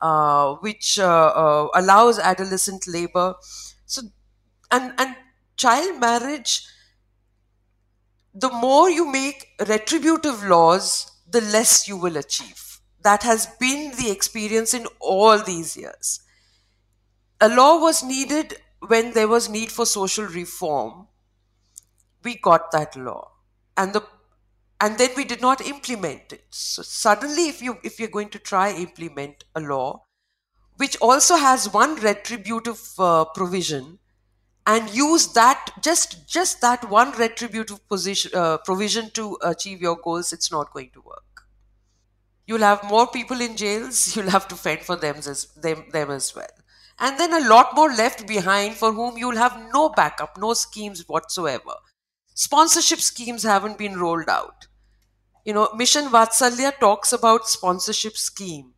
uh, 0.00 0.54
which 0.56 0.98
uh, 0.98 1.06
uh, 1.34 1.68
allows 1.74 2.18
adolescent 2.18 2.86
labor. 2.86 3.34
So 3.86 4.02
and 4.70 4.94
and 4.98 5.16
child 5.56 6.00
marriage 6.00 6.66
the 8.34 8.50
more 8.50 8.88
you 8.90 9.04
make 9.10 9.48
retributive 9.66 10.44
laws 10.44 11.10
the 11.28 11.40
less 11.40 11.88
you 11.88 11.96
will 11.96 12.16
achieve. 12.16 12.80
That 13.02 13.22
has 13.24 13.46
been 13.58 13.92
the 13.96 14.10
experience 14.10 14.74
in 14.74 14.86
all 15.00 15.42
these 15.42 15.76
years. 15.76 16.20
A 17.40 17.48
law 17.48 17.78
was 17.80 18.02
needed 18.02 18.60
when 18.88 19.14
there 19.14 19.26
was 19.26 19.48
need 19.48 19.72
for 19.72 19.86
social 19.86 20.26
reform. 20.26 21.08
We 22.22 22.36
got 22.36 22.72
that 22.72 22.94
law. 22.96 23.32
And 23.76 23.92
the 23.92 24.02
and 24.80 24.98
then 24.98 25.10
we 25.16 25.24
did 25.24 25.40
not 25.40 25.60
implement 25.66 26.32
it. 26.32 26.44
So 26.50 26.82
suddenly 26.82 27.48
if 27.48 27.62
you 27.62 27.78
if 27.82 27.98
you're 27.98 28.08
going 28.08 28.30
to 28.30 28.38
try 28.38 28.72
implement 28.72 29.44
a 29.54 29.60
law 29.60 30.02
which 30.76 30.96
also 31.00 31.36
has 31.36 31.72
one 31.72 31.96
retributive 31.96 32.80
uh, 32.98 33.24
provision 33.24 33.98
and 34.66 34.90
use 34.94 35.28
that 35.32 35.70
just 35.82 36.28
just 36.28 36.60
that 36.60 36.88
one 36.90 37.12
retributive 37.12 37.86
position 37.88 38.30
uh, 38.34 38.58
provision 38.58 39.10
to 39.10 39.38
achieve 39.42 39.80
your 39.80 39.96
goals 39.96 40.32
it's 40.32 40.52
not 40.52 40.72
going 40.72 40.90
to 40.90 41.00
work. 41.00 41.22
You'll 42.46 42.60
have 42.60 42.84
more 42.84 43.06
people 43.06 43.40
in 43.40 43.56
jails 43.56 44.14
you'll 44.16 44.30
have 44.30 44.48
to 44.48 44.56
fend 44.56 44.80
for 44.80 44.96
them 44.96 45.16
as 45.16 45.46
them, 45.56 45.84
them 45.92 46.10
as 46.10 46.34
well. 46.34 46.54
And 46.98 47.18
then 47.20 47.32
a 47.32 47.48
lot 47.48 47.74
more 47.74 47.90
left 47.90 48.26
behind 48.26 48.74
for 48.74 48.92
whom 48.92 49.18
you'll 49.18 49.36
have 49.36 49.58
no 49.72 49.88
backup 49.88 50.36
no 50.38 50.52
schemes 50.54 51.08
whatsoever 51.08 51.74
sponsorship 52.36 53.00
schemes 53.00 53.42
haven't 53.44 53.78
been 53.78 53.98
rolled 53.98 54.28
out. 54.30 54.68
You 55.44 55.54
know 55.54 55.70
mission 55.74 56.08
vatsalya 56.10 56.78
talks 56.80 57.12
about 57.12 57.48
sponsorship 57.48 58.16
scheme. 58.16 58.74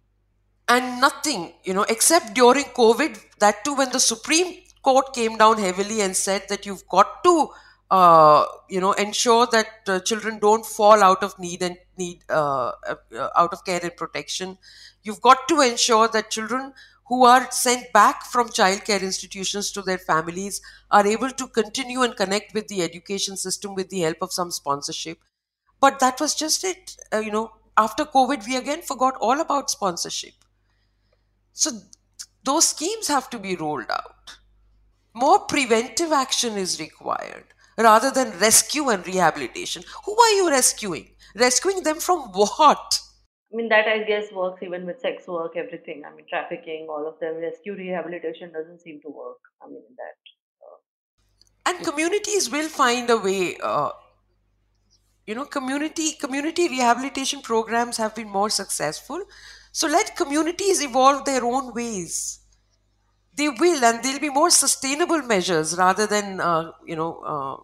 And 0.68 1.00
nothing 1.00 1.54
you 1.64 1.74
know 1.74 1.84
except 1.88 2.34
during 2.34 2.66
covid 2.80 3.18
that 3.40 3.64
too 3.64 3.74
when 3.74 3.90
the 3.90 4.00
supreme 4.00 4.50
court 4.82 5.14
came 5.14 5.38
down 5.38 5.58
heavily 5.58 6.00
and 6.02 6.16
said 6.16 6.44
that 6.50 6.66
you've 6.66 6.86
got 6.88 7.24
to 7.24 7.48
uh, 7.90 8.44
you 8.68 8.80
know 8.80 8.92
ensure 8.92 9.46
that 9.46 9.68
uh, 9.88 10.00
children 10.00 10.38
don't 10.38 10.66
fall 10.66 11.02
out 11.02 11.22
of 11.22 11.38
need 11.38 11.62
and 11.62 11.78
need 11.96 12.22
uh, 12.30 12.72
uh, 12.88 13.28
out 13.36 13.52
of 13.52 13.64
care 13.64 13.80
and 13.82 13.96
protection. 13.96 14.58
You've 15.02 15.22
got 15.22 15.48
to 15.48 15.60
ensure 15.62 16.08
that 16.08 16.30
children 16.30 16.74
who 17.08 17.24
are 17.24 17.50
sent 17.50 17.92
back 17.92 18.24
from 18.26 18.48
childcare 18.48 19.00
institutions 19.02 19.70
to 19.72 19.82
their 19.82 19.98
families 19.98 20.60
are 20.90 21.06
able 21.06 21.30
to 21.30 21.48
continue 21.48 22.02
and 22.02 22.16
connect 22.16 22.54
with 22.54 22.68
the 22.68 22.82
education 22.82 23.36
system 23.36 23.74
with 23.74 23.88
the 23.90 24.00
help 24.00 24.18
of 24.22 24.32
some 24.32 24.50
sponsorship. 24.50 25.18
But 25.80 25.98
that 26.00 26.20
was 26.20 26.34
just 26.34 26.64
it. 26.64 26.96
Uh, 27.12 27.18
you 27.18 27.32
know 27.32 27.52
after 27.76 28.04
covid 28.04 28.46
we 28.46 28.56
again 28.56 28.82
forgot 28.82 29.16
all 29.20 29.40
about 29.40 29.70
sponsorship. 29.70 30.34
So 31.52 31.70
those 32.44 32.68
schemes 32.68 33.08
have 33.08 33.28
to 33.30 33.38
be 33.38 33.56
rolled 33.56 33.90
out. 33.90 34.38
More 35.14 35.40
preventive 35.40 36.12
action 36.12 36.56
is 36.58 36.80
required 36.80 37.46
rather 37.78 38.10
than 38.10 38.38
rescue 38.40 38.90
and 38.90 39.06
rehabilitation. 39.06 39.84
Who 40.06 40.18
are 40.20 40.32
you 40.32 40.50
rescuing? 40.50 41.14
Rescuing 41.34 41.82
them 41.84 42.00
from 42.00 42.20
what 42.32 43.00
I 43.52 43.56
mean, 43.56 43.68
that 43.68 43.86
I 43.86 44.04
guess 44.04 44.32
works 44.32 44.62
even 44.62 44.86
with 44.86 45.00
sex 45.00 45.26
work, 45.26 45.54
everything. 45.56 46.04
I 46.04 46.14
mean, 46.14 46.26
trafficking, 46.28 46.86
all 46.88 47.06
of 47.06 47.18
them. 47.20 47.36
Rescue 47.36 47.74
rehabilitation 47.74 48.52
doesn't 48.52 48.80
seem 48.80 49.00
to 49.02 49.08
work. 49.10 49.40
I 49.62 49.66
mean, 49.68 49.84
that. 49.96 50.16
Uh, 50.64 50.76
and 51.66 51.84
communities 51.84 52.50
will 52.50 52.68
find 52.68 53.08
a 53.10 53.16
way 53.16 53.56
uh, 53.62 53.90
you 55.26 55.34
know 55.34 55.44
community 55.44 56.12
community 56.14 56.68
rehabilitation 56.68 57.40
programs 57.42 57.96
have 57.96 58.14
been 58.14 58.28
more 58.28 58.50
successful 58.50 59.24
so 59.72 59.86
let 59.86 60.16
communities 60.16 60.82
evolve 60.82 61.24
their 61.24 61.44
own 61.44 61.72
ways 61.74 62.40
they 63.34 63.48
will 63.48 63.84
and 63.84 64.02
they'll 64.04 64.20
be 64.20 64.30
more 64.30 64.50
sustainable 64.50 65.22
measures 65.22 65.76
rather 65.78 66.06
than 66.06 66.40
uh, 66.40 66.72
you 66.86 66.96
know 66.96 67.12
uh, 67.34 67.56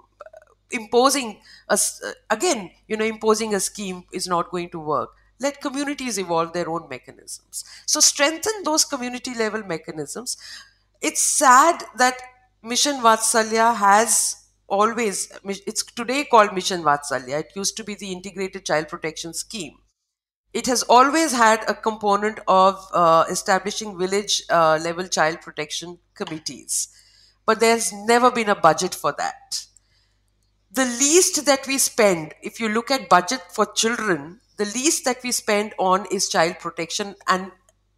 imposing 0.70 1.40
a 1.68 1.74
uh, 1.74 2.12
again 2.30 2.70
you 2.88 2.96
know 2.96 3.04
imposing 3.04 3.54
a 3.54 3.60
scheme 3.60 4.04
is 4.12 4.28
not 4.28 4.50
going 4.50 4.70
to 4.70 4.80
work 4.80 5.10
let 5.44 5.60
communities 5.60 6.18
evolve 6.18 6.52
their 6.52 6.68
own 6.68 6.88
mechanisms. 6.88 7.64
So 7.86 8.00
strengthen 8.00 8.62
those 8.64 8.84
community 8.84 9.34
level 9.34 9.62
mechanisms. 9.62 10.36
It's 11.00 11.22
sad 11.22 11.84
that 11.96 12.20
mission 12.62 12.96
vatsalya 13.06 13.76
has 13.76 14.36
always 14.68 15.30
it's 15.44 15.82
today 15.82 16.24
called 16.24 16.54
mission 16.54 16.82
vatsalya. 16.82 17.40
It 17.40 17.52
used 17.54 17.76
to 17.76 17.84
be 17.84 17.94
the 17.94 18.12
integrated 18.12 18.64
child 18.64 18.88
protection 18.88 19.34
scheme. 19.34 19.76
It 20.52 20.66
has 20.66 20.84
always 20.84 21.32
had 21.32 21.64
a 21.68 21.74
component 21.74 22.38
of 22.46 22.88
uh, 22.92 23.24
establishing 23.28 23.98
village 23.98 24.42
uh, 24.48 24.78
level 24.82 25.08
child 25.08 25.40
protection 25.40 25.98
committees. 26.14 26.88
But 27.44 27.60
there's 27.60 27.92
never 27.92 28.30
been 28.30 28.48
a 28.48 28.54
budget 28.54 28.94
for 28.94 29.12
that. 29.18 29.66
The 30.70 30.84
least 30.84 31.44
that 31.46 31.66
we 31.66 31.78
spend 31.78 32.34
if 32.42 32.60
you 32.60 32.68
look 32.68 32.90
at 32.90 33.08
budget 33.08 33.42
for 33.52 33.66
children 33.66 34.40
the 34.56 34.64
least 34.66 35.04
that 35.04 35.18
we 35.22 35.32
spend 35.32 35.74
on 35.78 36.06
is 36.10 36.28
child 36.28 36.58
protection. 36.60 37.14
And 37.26 37.50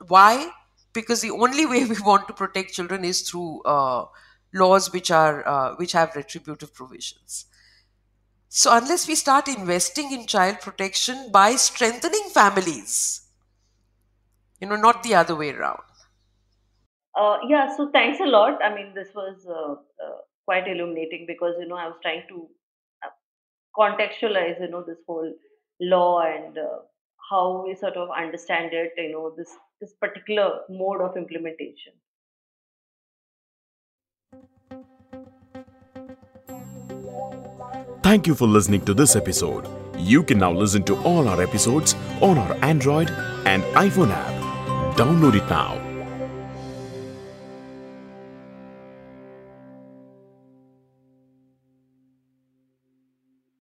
why? 0.08 0.50
Because 0.92 1.20
the 1.20 1.30
only 1.30 1.66
way 1.66 1.84
we 1.84 1.96
want 2.04 2.28
to 2.28 2.34
protect 2.34 2.72
children 2.72 3.04
is 3.04 3.28
through 3.28 3.62
uh, 3.62 4.06
laws 4.52 4.92
which 4.92 5.10
are 5.10 5.46
uh, 5.46 5.74
which 5.76 5.92
have 5.92 6.16
retributive 6.16 6.74
provisions. 6.74 7.46
So 8.48 8.74
unless 8.74 9.06
we 9.06 9.16
start 9.16 9.48
investing 9.48 10.12
in 10.12 10.26
child 10.26 10.60
protection 10.60 11.30
by 11.30 11.56
strengthening 11.56 12.30
families 12.32 13.26
you 14.60 14.68
know 14.68 14.76
not 14.76 15.02
the 15.02 15.14
other 15.14 15.34
way 15.34 15.50
around. 15.50 15.82
Uh, 17.14 17.38
yeah, 17.48 17.74
so 17.76 17.90
thanks 17.92 18.20
a 18.20 18.26
lot. 18.26 18.62
I 18.62 18.74
mean, 18.74 18.92
this 18.94 19.08
was 19.14 19.46
uh, 19.48 19.72
uh, 19.72 20.18
quite 20.44 20.68
illuminating 20.68 21.24
because, 21.26 21.54
you 21.58 21.66
know, 21.66 21.76
I 21.76 21.86
was 21.86 21.96
trying 22.02 22.24
to 22.28 22.46
uh, 23.02 23.08
contextualize, 23.78 24.60
you 24.60 24.68
know, 24.68 24.84
this 24.86 24.98
whole 25.06 25.32
law 25.80 26.22
and 26.22 26.56
uh, 26.58 26.78
how 27.30 27.64
we 27.66 27.74
sort 27.74 27.96
of 27.96 28.08
understand 28.10 28.70
it, 28.72 28.92
you 28.96 29.12
know, 29.12 29.32
this, 29.36 29.50
this 29.80 29.92
particular 30.00 30.60
mode 30.68 31.00
of 31.00 31.16
implementation. 31.16 31.92
Thank 38.02 38.26
you 38.26 38.34
for 38.36 38.46
listening 38.46 38.84
to 38.84 38.94
this 38.94 39.16
episode. 39.16 39.68
You 39.98 40.22
can 40.22 40.38
now 40.38 40.52
listen 40.52 40.84
to 40.84 40.96
all 41.02 41.28
our 41.28 41.42
episodes 41.42 41.94
on 42.20 42.38
our 42.38 42.54
Android 42.62 43.10
and 43.44 43.64
iPhone 43.74 44.10
app. 44.12 44.96
Download 44.96 45.34
it 45.34 45.50
now 45.50 45.85